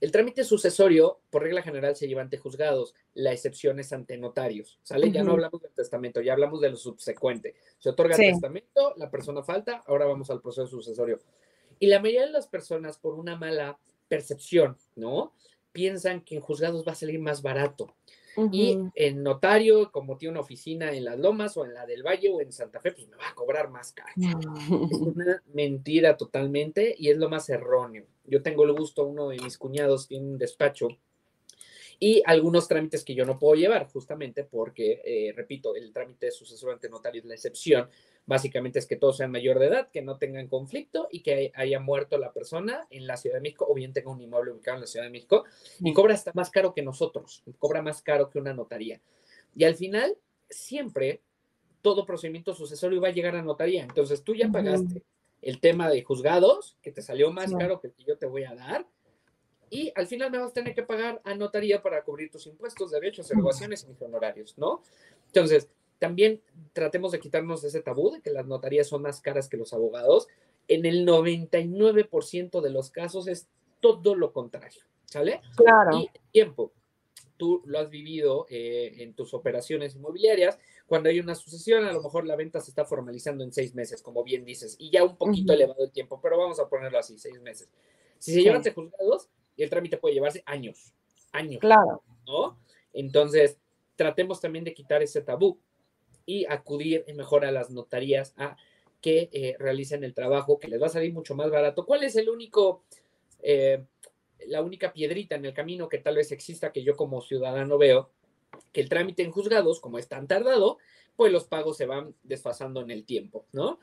El 0.00 0.12
trámite 0.12 0.44
sucesorio, 0.44 1.20
por 1.28 1.42
regla 1.42 1.62
general, 1.62 1.94
se 1.94 2.08
lleva 2.08 2.22
ante 2.22 2.38
juzgados, 2.38 2.94
la 3.12 3.32
excepción 3.32 3.80
es 3.80 3.92
ante 3.92 4.16
notarios, 4.16 4.78
¿sale? 4.82 5.10
Ya 5.10 5.22
no 5.22 5.32
hablamos 5.32 5.60
del 5.60 5.72
testamento, 5.72 6.22
ya 6.22 6.32
hablamos 6.32 6.62
de 6.62 6.70
lo 6.70 6.76
subsecuente. 6.76 7.54
Se 7.78 7.90
otorga 7.90 8.16
Sí. 8.16 8.24
el 8.24 8.32
testamento, 8.32 8.94
la 8.96 9.10
persona 9.10 9.42
falta, 9.42 9.82
ahora 9.86 10.06
vamos 10.06 10.30
al 10.30 10.40
proceso 10.40 10.66
sucesorio. 10.66 11.20
Y 11.80 11.88
la 11.88 11.98
mayoría 11.98 12.26
de 12.26 12.32
las 12.32 12.46
personas, 12.46 12.98
por 12.98 13.14
una 13.14 13.36
mala 13.36 13.78
percepción, 14.06 14.76
¿no? 14.94 15.32
Piensan 15.72 16.20
que 16.20 16.36
en 16.36 16.40
juzgados 16.40 16.86
va 16.86 16.92
a 16.92 16.94
salir 16.94 17.18
más 17.18 17.42
barato. 17.42 17.96
Y 18.52 18.78
en 18.94 19.22
notario, 19.22 19.90
como 19.90 20.16
tiene 20.16 20.32
una 20.32 20.40
oficina 20.40 20.92
en 20.92 21.04
Las 21.04 21.18
Lomas 21.18 21.56
o 21.56 21.64
en 21.64 21.74
la 21.74 21.84
del 21.84 22.02
Valle 22.02 22.30
o 22.30 22.40
en 22.40 22.52
Santa 22.52 22.80
Fe, 22.80 22.92
pues 22.92 23.08
me 23.08 23.16
va 23.16 23.28
a 23.28 23.34
cobrar 23.34 23.70
más 23.70 23.92
caro. 23.92 24.12
Es 24.16 24.98
una 24.98 25.42
mentira 25.52 26.16
totalmente 26.16 26.94
y 26.96 27.10
es 27.10 27.18
lo 27.18 27.28
más 27.28 27.48
erróneo. 27.48 28.06
Yo 28.24 28.40
tengo 28.42 28.64
el 28.64 28.72
gusto, 28.72 29.04
uno 29.04 29.28
de 29.28 29.38
mis 29.38 29.58
cuñados 29.58 30.06
tiene 30.06 30.26
un 30.26 30.38
despacho 30.38 30.88
y 32.02 32.22
algunos 32.24 32.66
trámites 32.66 33.04
que 33.04 33.14
yo 33.14 33.26
no 33.26 33.38
puedo 33.38 33.54
llevar, 33.56 33.86
justamente 33.86 34.42
porque, 34.44 35.02
eh, 35.04 35.32
repito, 35.36 35.76
el 35.76 35.92
trámite 35.92 36.26
de 36.26 36.32
sucesor 36.32 36.72
ante 36.72 36.88
notario 36.88 37.20
es 37.20 37.26
la 37.26 37.34
excepción. 37.34 37.90
Básicamente 38.24 38.78
es 38.78 38.86
que 38.86 38.96
todos 38.96 39.18
sean 39.18 39.30
mayor 39.30 39.58
de 39.58 39.66
edad, 39.66 39.90
que 39.90 40.00
no 40.00 40.16
tengan 40.16 40.48
conflicto 40.48 41.08
y 41.12 41.22
que 41.22 41.52
haya 41.54 41.78
muerto 41.78 42.16
la 42.16 42.32
persona 42.32 42.86
en 42.88 43.06
la 43.06 43.18
Ciudad 43.18 43.36
de 43.36 43.42
México 43.42 43.66
o 43.68 43.74
bien 43.74 43.92
tenga 43.92 44.10
un 44.10 44.20
inmueble 44.20 44.52
ubicado 44.52 44.76
en 44.76 44.80
la 44.80 44.86
Ciudad 44.86 45.04
de 45.04 45.10
México 45.10 45.44
y 45.78 45.88
Sí. 45.88 45.92
cobra 45.92 46.14
hasta 46.14 46.32
más 46.34 46.48
caro 46.50 46.72
que 46.72 46.82
nosotros, 46.82 47.42
cobra 47.58 47.82
más 47.82 48.00
caro 48.00 48.30
que 48.30 48.38
una 48.38 48.54
notaría. 48.54 49.02
Y 49.54 49.64
al 49.64 49.74
final, 49.76 50.16
siempre 50.48 51.20
todo 51.82 52.06
procedimiento 52.06 52.54
sucesorio 52.54 53.00
va 53.02 53.08
a 53.08 53.12
llegar 53.12 53.36
a 53.36 53.42
notaría. 53.42 53.82
Entonces 53.82 54.24
tú 54.24 54.34
ya 54.34 54.48
pagaste 54.50 55.02
el 55.42 55.60
tema 55.60 55.90
de 55.90 56.02
juzgados, 56.02 56.78
que 56.82 56.92
te 56.92 57.02
salió 57.02 57.30
más 57.30 57.50
Sí. 57.50 57.56
caro 57.58 57.78
que 57.80 57.88
el 57.88 57.92
que 57.94 58.04
yo 58.04 58.16
te 58.18 58.26
voy 58.26 58.44
a 58.44 58.54
dar, 58.54 58.86
y 59.70 59.92
al 59.94 60.06
final 60.06 60.30
me 60.30 60.38
vas 60.38 60.50
a 60.50 60.52
tener 60.52 60.74
que 60.74 60.82
pagar 60.82 61.20
a 61.24 61.34
notaría 61.34 61.80
para 61.80 62.02
cubrir 62.02 62.30
tus 62.30 62.46
impuestos, 62.46 62.90
derechos, 62.90 63.30
erogaciones 63.30 63.84
y 63.84 63.86
mis 63.86 64.02
honorarios, 64.02 64.58
¿no? 64.58 64.82
Entonces, 65.26 65.68
también 66.00 66.42
tratemos 66.72 67.12
de 67.12 67.20
quitarnos 67.20 67.62
ese 67.62 67.80
tabú 67.80 68.10
de 68.10 68.20
que 68.20 68.30
las 68.30 68.46
notarías 68.46 68.88
son 68.88 69.02
más 69.02 69.20
caras 69.20 69.48
que 69.48 69.56
los 69.56 69.72
abogados. 69.72 70.26
En 70.66 70.86
el 70.86 71.06
99% 71.06 72.60
de 72.60 72.70
los 72.70 72.90
casos 72.90 73.28
es 73.28 73.48
todo 73.80 74.14
lo 74.14 74.32
contrario, 74.32 74.82
¿sale? 75.04 75.40
Claro. 75.56 75.96
Y 75.96 76.10
tiempo. 76.32 76.72
Tú 77.36 77.62
lo 77.64 77.78
has 77.78 77.88
vivido 77.88 78.46
eh, 78.50 78.96
en 78.98 79.14
tus 79.14 79.32
operaciones 79.32 79.94
inmobiliarias. 79.94 80.58
Cuando 80.86 81.08
hay 81.08 81.20
una 81.20 81.34
sucesión, 81.34 81.84
a 81.84 81.92
lo 81.92 82.02
mejor 82.02 82.26
la 82.26 82.36
venta 82.36 82.60
se 82.60 82.70
está 82.70 82.84
formalizando 82.84 83.44
en 83.44 83.52
seis 83.52 83.74
meses, 83.74 84.02
como 84.02 84.22
bien 84.22 84.44
dices, 84.44 84.76
y 84.78 84.90
ya 84.90 85.04
un 85.04 85.16
poquito 85.16 85.52
Ujú. 85.52 85.62
elevado 85.62 85.84
el 85.84 85.90
tiempo, 85.90 86.20
pero 86.20 86.36
vamos 86.36 86.60
a 86.60 86.68
ponerlo 86.68 86.98
así, 86.98 87.18
seis 87.18 87.40
meses. 87.40 87.68
Si 88.18 88.32
se 88.32 88.38
Sí. 88.38 88.42
llevan 88.44 88.58
ante 88.58 88.72
juzgados, 88.72 89.28
el 89.56 89.70
trámite 89.70 89.98
puede 89.98 90.14
llevarse 90.14 90.42
años, 90.46 90.92
años, 91.32 91.60
Claro. 91.60 92.02
¿no? 92.26 92.58
Entonces, 92.92 93.58
tratemos 93.96 94.40
también 94.40 94.64
de 94.64 94.74
quitar 94.74 95.02
ese 95.02 95.20
tabú 95.20 95.58
y 96.26 96.46
acudir 96.46 97.04
mejor 97.14 97.44
a 97.44 97.52
las 97.52 97.70
notarías 97.70 98.34
a 98.36 98.56
que 99.00 99.30
eh, 99.32 99.56
realicen 99.58 100.04
el 100.04 100.14
trabajo 100.14 100.58
que 100.58 100.68
les 100.68 100.80
va 100.80 100.86
a 100.86 100.90
salir 100.90 101.12
mucho 101.12 101.34
más 101.34 101.50
barato. 101.50 101.86
¿Cuál 101.86 102.04
es 102.04 102.16
el 102.16 102.28
único, 102.28 102.84
eh, 103.42 103.84
la 104.46 104.62
única 104.62 104.92
piedrita 104.92 105.34
en 105.36 105.44
el 105.44 105.54
camino 105.54 105.88
que 105.88 105.98
tal 105.98 106.16
vez 106.16 106.32
exista 106.32 106.72
que 106.72 106.82
yo 106.82 106.96
como 106.96 107.22
ciudadano 107.22 107.78
veo? 107.78 108.10
Que 108.72 108.80
el 108.80 108.88
trámite 108.88 109.22
en 109.22 109.30
juzgados, 109.30 109.80
como 109.80 109.98
es 109.98 110.08
tan 110.08 110.26
tardado, 110.26 110.78
pues 111.20 111.32
los 111.32 111.44
pagos 111.44 111.76
se 111.76 111.84
van 111.84 112.14
desfasando 112.22 112.80
en 112.80 112.90
el 112.90 113.04
tiempo, 113.04 113.44
¿no? 113.52 113.78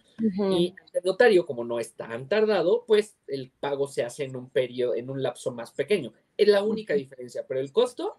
Y 0.50 0.73
el 0.91 1.04
notario, 1.04 1.45
como 1.45 1.63
no 1.63 1.80
es 1.80 1.93
tan 1.93 2.28
tardado, 2.28 2.84
pues 2.88 3.15
el 3.28 3.52
pago 3.52 3.88
se 3.88 4.04
hace 4.04 4.23
en 4.23 4.36
un 4.36 4.50
periodo, 4.50 4.95
en 4.95 5.08
un 5.12 5.21
lapso 5.21 5.52
más 5.52 5.71
pequeño. 5.71 6.13
Es 6.36 6.47
la 6.47 6.63
única 6.63 6.95
diferencia, 6.95 7.45
pero 7.47 7.60
el 7.60 7.71
costo, 7.71 8.17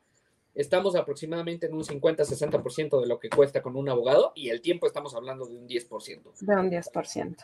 estamos 0.55 0.95
aproximadamente 0.95 1.67
en 1.67 1.75
un 1.75 1.83
50-60% 1.83 3.01
de 3.01 3.09
lo 3.09 3.19
que 3.19 3.29
cuesta 3.29 3.61
con 3.61 3.75
un 3.75 3.89
abogado 3.89 4.31
y 4.37 4.51
el 4.51 4.61
tiempo 4.61 4.87
estamos 4.87 5.17
hablando 5.17 5.47
de 5.47 5.57
un 5.57 5.67
10%. 5.67 6.23
De 6.39 6.55
un 6.55 6.71
10%. 6.71 7.37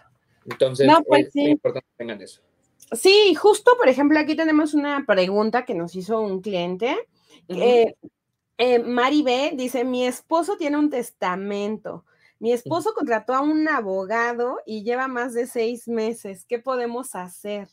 Entonces, 0.49 0.87
No, 0.87 1.03
pues 1.03 1.27
es 1.27 1.33
sí. 1.33 1.41
muy 1.41 1.51
importante 1.51 1.89
que 1.89 1.97
tengan 1.97 2.23
eso. 2.23 2.41
Sí, 2.93 3.35
justo, 3.35 3.73
por 3.77 3.89
ejemplo, 3.89 4.17
aquí 4.21 4.37
tenemos 4.37 4.75
una 4.75 5.05
pregunta 5.09 5.65
que 5.65 5.75
nos 5.75 5.97
hizo 5.97 6.21
un 6.21 6.41
cliente. 6.41 6.97
Eh, 7.49 7.97
eh, 8.59 8.79
Mari 8.79 9.23
B 9.23 9.53
dice, 9.57 9.85
mi 9.85 10.07
esposo 10.07 10.57
tiene 10.57 10.79
un 10.79 10.91
testamento. 10.91 12.05
Mi 12.39 12.53
esposo 12.53 12.93
contrató 12.95 13.35
a 13.35 13.41
un 13.41 13.67
abogado 13.69 14.59
y 14.67 14.83
lleva 14.83 15.09
más 15.09 15.35
de 15.35 15.47
seis 15.47 15.89
meses. 15.89 16.45
¿Qué 16.45 16.59
podemos 16.59 17.15
hacer? 17.15 17.69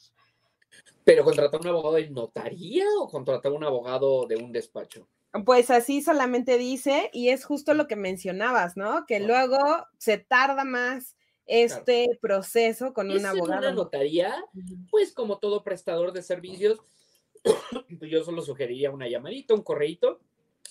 ¿Pero 1.04 1.24
contratar 1.24 1.60
un 1.60 1.68
abogado 1.68 1.96
de 1.96 2.10
notaría 2.10 2.86
o 3.00 3.08
contratar 3.08 3.52
un 3.52 3.64
abogado 3.64 4.26
de 4.28 4.38
un 4.38 4.52
despacho? 4.52 5.08
Pues 5.46 5.72
así 5.72 6.02
solamente 6.02 6.58
dice, 6.58 7.10
y 7.14 7.30
es 7.30 7.46
justo 7.46 7.74
lo 7.74 7.88
que 7.88 7.96
mencionabas, 7.96 8.78
¿no? 8.78 9.06
Que 9.06 9.20
luego 9.20 9.58
se 9.98 10.18
tarda 10.18 10.64
más 10.64 11.16
este 11.46 12.08
proceso 12.22 12.94
con 12.94 13.10
un 13.10 13.18
¿Es 13.18 13.24
en 13.24 13.30
una 13.32 13.58
abogado. 13.58 13.74
notaría? 13.74 14.44
Pues 14.90 15.14
como 15.14 15.40
todo 15.40 15.64
prestador 15.64 16.12
de 16.14 16.22
servicios, 16.22 16.80
yo 17.90 18.24
solo 18.24 18.42
sugeriría 18.42 18.92
una 18.92 19.08
llamadita, 19.08 19.54
un 19.54 19.64
correíto 19.64 20.20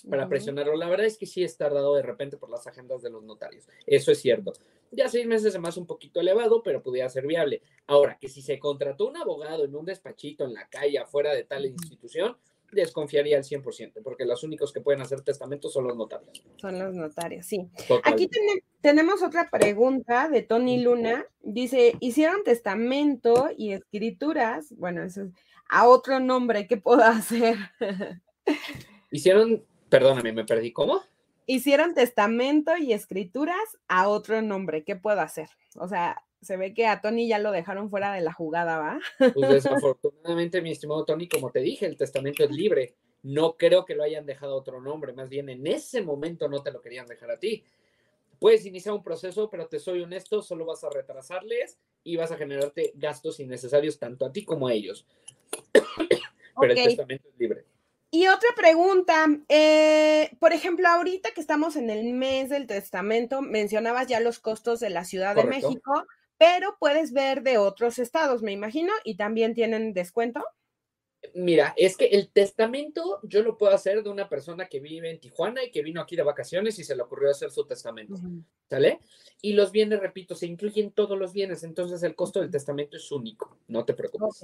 para 0.09 0.27
presionarlo. 0.27 0.75
La 0.75 0.89
verdad 0.89 1.05
es 1.05 1.17
que 1.17 1.25
sí 1.25 1.43
es 1.43 1.57
tardado 1.57 1.95
de 1.95 2.01
repente 2.01 2.37
por 2.37 2.49
las 2.49 2.65
agendas 2.67 3.01
de 3.01 3.09
los 3.09 3.23
notarios. 3.23 3.67
Eso 3.85 4.11
es 4.11 4.19
cierto. 4.19 4.53
Ya 4.91 5.07
seis 5.07 5.25
meses 5.25 5.53
es 5.53 5.59
más 5.59 5.77
un 5.77 5.85
poquito 5.85 6.19
elevado, 6.19 6.63
pero 6.63 6.83
pudiera 6.83 7.09
ser 7.09 7.25
viable. 7.25 7.61
Ahora, 7.87 8.17
que 8.19 8.27
si 8.27 8.41
se 8.41 8.59
contrató 8.59 9.07
un 9.07 9.17
abogado 9.17 9.63
en 9.65 9.75
un 9.75 9.85
despachito 9.85 10.45
en 10.45 10.53
la 10.53 10.67
calle, 10.67 10.99
afuera 10.99 11.33
de 11.33 11.43
tal 11.43 11.65
institución, 11.65 12.35
desconfiaría 12.71 13.37
al 13.37 13.43
100%, 13.43 14.01
porque 14.03 14.25
los 14.25 14.43
únicos 14.43 14.71
que 14.71 14.81
pueden 14.81 15.01
hacer 15.01 15.21
testamentos 15.21 15.73
son 15.73 15.87
los 15.87 15.97
notarios. 15.97 16.43
Son 16.57 16.79
los 16.79 16.93
notarios, 16.93 17.45
sí. 17.45 17.69
Aquí 18.03 18.29
tenemos 18.81 19.21
otra 19.21 19.49
pregunta 19.49 20.29
de 20.29 20.41
Tony 20.41 20.81
Luna. 20.81 21.25
Dice, 21.41 21.95
hicieron 21.99 22.43
testamento 22.43 23.49
y 23.57 23.73
escrituras, 23.73 24.73
bueno, 24.77 25.03
eso 25.03 25.23
es 25.23 25.31
a 25.71 25.87
otro 25.87 26.19
nombre, 26.19 26.67
¿qué 26.67 26.77
puedo 26.77 27.01
hacer? 27.03 27.57
Hicieron, 29.09 29.63
perdóname, 29.91 30.33
me 30.33 30.45
perdí. 30.45 30.71
¿Cómo? 30.73 31.03
hicieron 31.45 31.93
testamento 31.93 32.77
y 32.77 32.93
escrituras 32.93 33.77
a 33.87 34.07
otro 34.07 34.41
nombre, 34.41 34.83
¿qué 34.83 34.95
puedo 34.95 35.19
hacer? 35.19 35.49
O 35.75 35.87
sea, 35.87 36.23
se 36.41 36.57
ve 36.57 36.73
que 36.73 36.87
a 36.87 37.01
Tony 37.01 37.27
ya 37.27 37.39
lo 37.39 37.51
dejaron 37.51 37.89
fuera 37.89 38.13
de 38.13 38.21
la 38.21 38.33
jugada, 38.33 38.77
¿va? 38.77 38.99
Pues 39.33 39.49
desafortunadamente, 39.49 40.61
mi 40.61 40.71
estimado 40.71 41.05
Tony, 41.05 41.27
como 41.27 41.51
te 41.51 41.59
dije, 41.59 41.85
el 41.85 41.97
testamento 41.97 42.43
es 42.43 42.51
libre. 42.51 42.95
No 43.23 43.57
creo 43.57 43.85
que 43.85 43.95
lo 43.95 44.03
hayan 44.03 44.25
dejado 44.25 44.53
a 44.53 44.57
otro 44.57 44.81
nombre, 44.81 45.13
más 45.13 45.29
bien 45.29 45.49
en 45.49 45.67
ese 45.67 46.01
momento 46.01 46.47
no 46.47 46.63
te 46.63 46.71
lo 46.71 46.81
querían 46.81 47.05
dejar 47.05 47.31
a 47.31 47.39
ti. 47.39 47.63
Puedes 48.39 48.65
iniciar 48.65 48.95
un 48.95 49.03
proceso, 49.03 49.49
pero 49.49 49.67
te 49.67 49.77
soy 49.77 50.01
honesto, 50.01 50.41
solo 50.41 50.65
vas 50.65 50.83
a 50.83 50.89
retrasarles 50.89 51.77
y 52.03 52.15
vas 52.15 52.31
a 52.31 52.37
generarte 52.37 52.93
gastos 52.95 53.39
innecesarios 53.39 53.99
tanto 53.99 54.25
a 54.25 54.31
ti 54.31 54.43
como 54.43 54.67
a 54.67 54.73
ellos. 54.73 55.05
Pero 56.59 56.73
el 56.73 56.83
testamento 56.83 57.27
es 57.29 57.39
libre. 57.39 57.65
Y 58.13 58.27
otra 58.27 58.49
pregunta, 58.57 59.25
eh, 59.47 60.35
por 60.39 60.51
ejemplo, 60.51 60.85
ahorita 60.89 61.31
que 61.31 61.39
estamos 61.39 61.77
en 61.77 61.89
el 61.89 62.13
mes 62.13 62.49
del 62.49 62.67
testamento, 62.67 63.41
mencionabas 63.41 64.07
ya 64.07 64.19
los 64.19 64.39
costos 64.39 64.81
de 64.81 64.89
la 64.89 65.05
Ciudad 65.05 65.33
de. 65.33 65.45
México, 65.45 66.05
pero 66.37 66.75
puedes 66.77 67.13
ver 67.13 67.41
de 67.41 67.57
otros 67.57 67.99
estados, 67.99 68.41
me 68.41 68.51
imagino, 68.51 68.91
y 69.05 69.15
también 69.15 69.53
tienen 69.53 69.93
descuento. 69.93 70.43
Mira, 71.35 71.73
es 71.77 71.95
que 71.95 72.07
el 72.07 72.29
testamento 72.29 73.19
yo 73.23 73.43
lo 73.43 73.57
puedo 73.57 73.73
hacer 73.73 74.03
de 74.03 74.09
una 74.09 74.27
persona 74.27 74.67
que 74.67 74.79
vive 74.79 75.09
en 75.09 75.19
Tijuana 75.19 75.63
y 75.63 75.71
que 75.71 75.83
vino 75.83 76.01
aquí 76.01 76.15
de 76.17 76.23
vacaciones 76.23 76.79
y 76.79 76.83
se 76.83 76.95
le 76.95 77.03
ocurrió 77.03 77.29
hacer 77.29 77.51
su 77.51 77.65
testamento. 77.65 78.15
¿Sale? 78.69 78.99
Y 79.41 79.53
los 79.53 79.71
bienes, 79.71 79.99
repito, 79.99 80.35
se 80.35 80.47
incluyen 80.47 80.91
todos 80.91 81.17
los 81.17 81.31
bienes, 81.31 81.63
entonces 81.63 82.03
el 82.03 82.15
costo 82.15 82.41
del 82.41 82.51
testamento 82.51 82.97
es 82.97 83.09
único, 83.11 83.57
no 83.67 83.85
te 83.85 83.93
preocupes. 83.93 84.41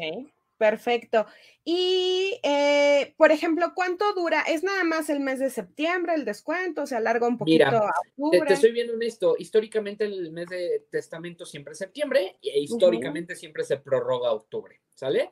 Perfecto. 0.57 1.27
Y, 1.63 2.39
eh, 2.43 3.13
por 3.17 3.31
ejemplo, 3.31 3.73
¿cuánto 3.75 4.13
dura? 4.13 4.41
¿Es 4.41 4.63
nada 4.63 4.83
más 4.83 5.09
el 5.09 5.19
mes 5.19 5.39
de 5.39 5.49
septiembre 5.49 6.15
el 6.15 6.25
descuento? 6.25 6.87
¿Se 6.87 6.95
alarga 6.95 7.27
un 7.27 7.37
poquito 7.37 7.65
Mira, 7.65 7.77
a 7.77 7.91
Te, 7.91 8.21
octubre? 8.21 8.47
te 8.47 8.55
soy 8.55 8.71
bien 8.71 8.89
honesto, 8.89 9.35
históricamente 9.37 10.05
el 10.05 10.31
mes 10.31 10.47
de 10.49 10.85
testamento 10.89 11.45
siempre 11.45 11.73
es 11.73 11.77
septiembre 11.79 12.37
e 12.41 12.59
históricamente 12.59 13.35
siempre 13.35 13.63
se 13.63 13.77
prorroga 13.77 14.29
a 14.29 14.33
octubre, 14.33 14.81
¿sale? 14.93 15.31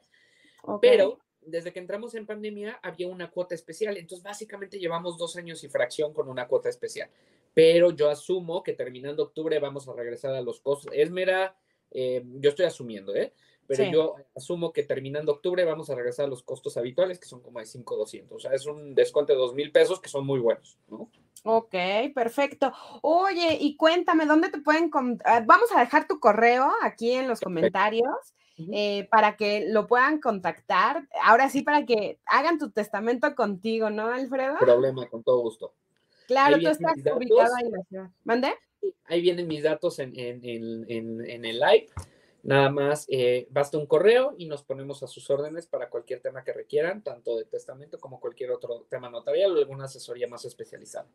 Pero 0.82 1.20
desde 1.42 1.72
que 1.72 1.80
entramos 1.80 2.16
en 2.16 2.26
pandemia 2.26 2.80
había 2.84 3.08
una 3.08 3.30
cuota 3.32 3.56
especial, 3.56 3.98
entonces 3.98 4.24
básicamente 4.24 4.80
llevamos 4.80 5.18
dos 5.18 5.36
años 5.38 5.64
y 5.64 5.70
fracción 5.70 6.14
con 6.14 6.28
una 6.28 6.48
cuota 6.48 6.70
especial. 6.70 7.10
Pero 7.54 7.92
yo 7.92 8.10
asumo 8.10 8.62
que 8.64 8.74
terminando 8.74 9.24
octubre 9.24 9.58
vamos 9.60 9.88
a 9.88 9.94
regresar 9.94 10.34
a 10.36 10.42
los 10.42 10.60
costos. 10.60 10.92
Es 10.94 11.10
mera, 11.10 11.56
eh, 11.92 12.24
yo 12.26 12.50
estoy 12.50 12.66
asumiendo, 12.66 13.16
¿eh? 13.16 13.34
Pero 13.68 13.84
Sí. 13.84 13.92
yo 13.92 14.16
asumo 14.36 14.72
que 14.72 14.84
terminando 14.84 15.32
octubre 15.32 15.64
vamos 15.66 15.90
a 15.90 15.96
regresar 15.96 16.26
a 16.26 16.30
los 16.30 16.44
costos 16.44 16.78
habituales, 16.78 17.20
que 17.20 17.28
son 17.28 17.42
como 17.42 17.60
de 17.60 17.66
5,200. 17.66 18.38
O 18.38 18.40
sea, 18.40 18.54
es 18.54 18.66
un 18.66 18.94
descuento 18.94 19.34
de 19.34 19.40
2 19.40 19.54
mil 19.56 19.72
pesos 19.72 20.00
que 20.00 20.10
son 20.10 20.26
muy 20.26 20.40
buenos, 20.40 20.78
¿no? 20.88 21.10
Ok, 21.44 21.76
perfecto. 22.14 22.72
Oye, 23.02 23.58
y 23.60 23.76
cuéntame, 23.78 24.26
¿dónde 24.26 24.50
te 24.50 24.60
pueden... 24.60 24.90
ah, 25.26 25.44
Vamos 25.46 25.70
a 25.76 25.80
dejar 25.80 26.08
tu 26.08 26.20
correo 26.20 26.72
aquí 26.82 27.12
en 27.12 27.28
los 27.28 27.40
comentarios 27.40 28.08
eh, 28.72 29.08
para 29.12 29.36
que 29.36 29.66
lo 29.70 29.86
puedan 29.86 30.20
contactar. 30.20 31.08
Ahora 31.24 31.50
sí, 31.50 31.62
para 31.62 31.86
que 31.86 32.20
hagan 32.26 32.58
tu 32.58 32.72
testamento 32.72 33.36
contigo, 33.36 33.90
¿no, 33.90 34.08
Alfredo? 34.08 34.56
Problema, 34.60 35.08
con 35.08 35.24
todo 35.24 35.40
gusto. 35.42 35.74
Claro, 36.28 36.58
tú 36.60 36.68
estás 36.70 36.94
ubicado 37.16 37.56
ahí 37.56 37.66
en 37.66 37.72
la 37.72 37.84
ciudad. 37.90 38.10
¿Mande? 38.24 38.54
Ahí 39.06 39.22
vienen 39.22 39.48
mis 39.48 39.62
datos 39.64 40.00
en, 40.00 40.18
en- 40.18 40.44
en- 40.44 40.86
en- 40.90 41.30
en 41.30 41.46
el 41.46 41.60
live. 41.60 41.88
Nada 42.46 42.70
más, 42.70 43.08
eh, 43.10 43.48
basta 43.50 43.78
un 43.80 43.88
correo 43.88 44.36
y 44.38 44.46
nos 44.48 44.62
ponemos 44.64 45.02
a 45.02 45.08
sus 45.08 45.28
órdenes 45.32 45.66
para 45.66 45.90
cualquier 45.90 46.22
tema 46.22 46.44
que 46.44 46.54
requieran, 46.54 47.04
tanto 47.04 47.36
de 47.38 47.46
testamento 47.46 48.00
como 48.00 48.20
cualquier 48.20 48.52
otro 48.52 48.86
tema 48.88 49.10
notarial 49.10 49.56
o 49.56 49.60
alguna 49.60 49.86
asesoría 49.86 50.28
más 50.28 50.46
especializada. 50.46 51.08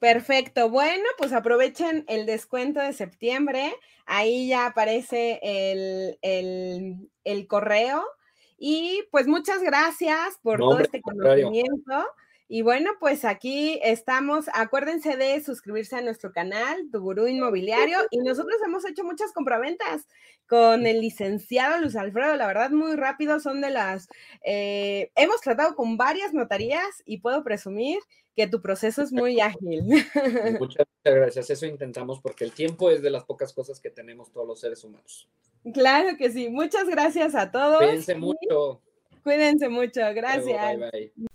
Perfecto. 0.00 0.68
Bueno, 0.68 1.04
pues 1.18 1.32
aprovechen 1.32 2.04
el 2.08 2.26
descuento 2.26 2.80
de 2.80 2.92
septiembre. 2.92 3.72
Ahí 4.06 4.48
ya 4.48 4.66
aparece 4.66 5.38
el, 5.42 6.18
el- 6.22 7.08
el 7.22 7.46
correo. 7.46 8.02
Y 8.58 9.04
pues 9.12 9.26
muchas 9.28 9.62
gracias 9.62 10.38
por 10.42 10.58
No, 10.58 10.64
todo 10.64 10.70
hombre, 10.72 10.84
este 10.86 11.00
contrario. 11.00 11.50
Y 12.52 12.62
bueno, 12.62 12.90
pues 12.98 13.24
aquí 13.24 13.78
estamos. 13.80 14.46
Acuérdense 14.52 15.16
de 15.16 15.40
suscribirse 15.40 15.94
a 15.94 16.02
nuestro 16.02 16.32
canal, 16.32 16.88
Tu 16.90 16.98
Gurú 17.00 17.28
Inmobiliario. 17.28 17.98
Y 18.10 18.18
nosotros 18.18 18.56
hemos 18.66 18.84
hecho 18.84 19.04
muchas 19.04 19.32
compraventas 19.32 20.08
con 20.48 20.84
el 20.84 21.00
licenciado 21.00 21.78
Luis 21.78 21.94
Alfredo. 21.94 22.34
La 22.34 22.48
verdad, 22.48 22.70
muy 22.70 22.96
rápido. 22.96 23.38
Son 23.38 23.60
de 23.60 23.70
las. 23.70 24.08
eh, 24.44 25.12
hemos 25.14 25.40
tratado 25.42 25.76
con 25.76 25.96
varias 25.96 26.34
notarías 26.34 27.04
y 27.04 27.18
puedo 27.18 27.44
presumir 27.44 28.00
que 28.34 28.48
tu 28.48 28.60
proceso 28.60 29.00
es 29.02 29.12
muy 29.12 29.38
ágil. 29.38 29.84
Muchas, 30.58 30.86
muchas 31.04 31.14
gracias. 31.14 31.50
Eso 31.50 31.66
intentamos 31.66 32.20
porque 32.20 32.42
el 32.42 32.50
tiempo 32.50 32.90
es 32.90 33.00
de 33.00 33.10
las 33.10 33.22
pocas 33.22 33.52
cosas 33.52 33.78
que 33.78 33.90
tenemos 33.90 34.32
todos 34.32 34.48
los 34.48 34.58
seres 34.58 34.82
humanos. 34.82 35.28
Claro 35.72 36.16
que 36.16 36.32
sí. 36.32 36.48
Muchas 36.48 36.88
gracias 36.88 37.36
a 37.36 37.52
todos. 37.52 37.78
Cuídense 37.78 38.16
mucho. 38.16 38.82
Cuídense 39.22 39.68
mucho. 39.68 40.00
Luego, 40.00 40.14
Gracias. 40.16 40.78
Bye, 40.78 40.90
bye. 40.90 41.29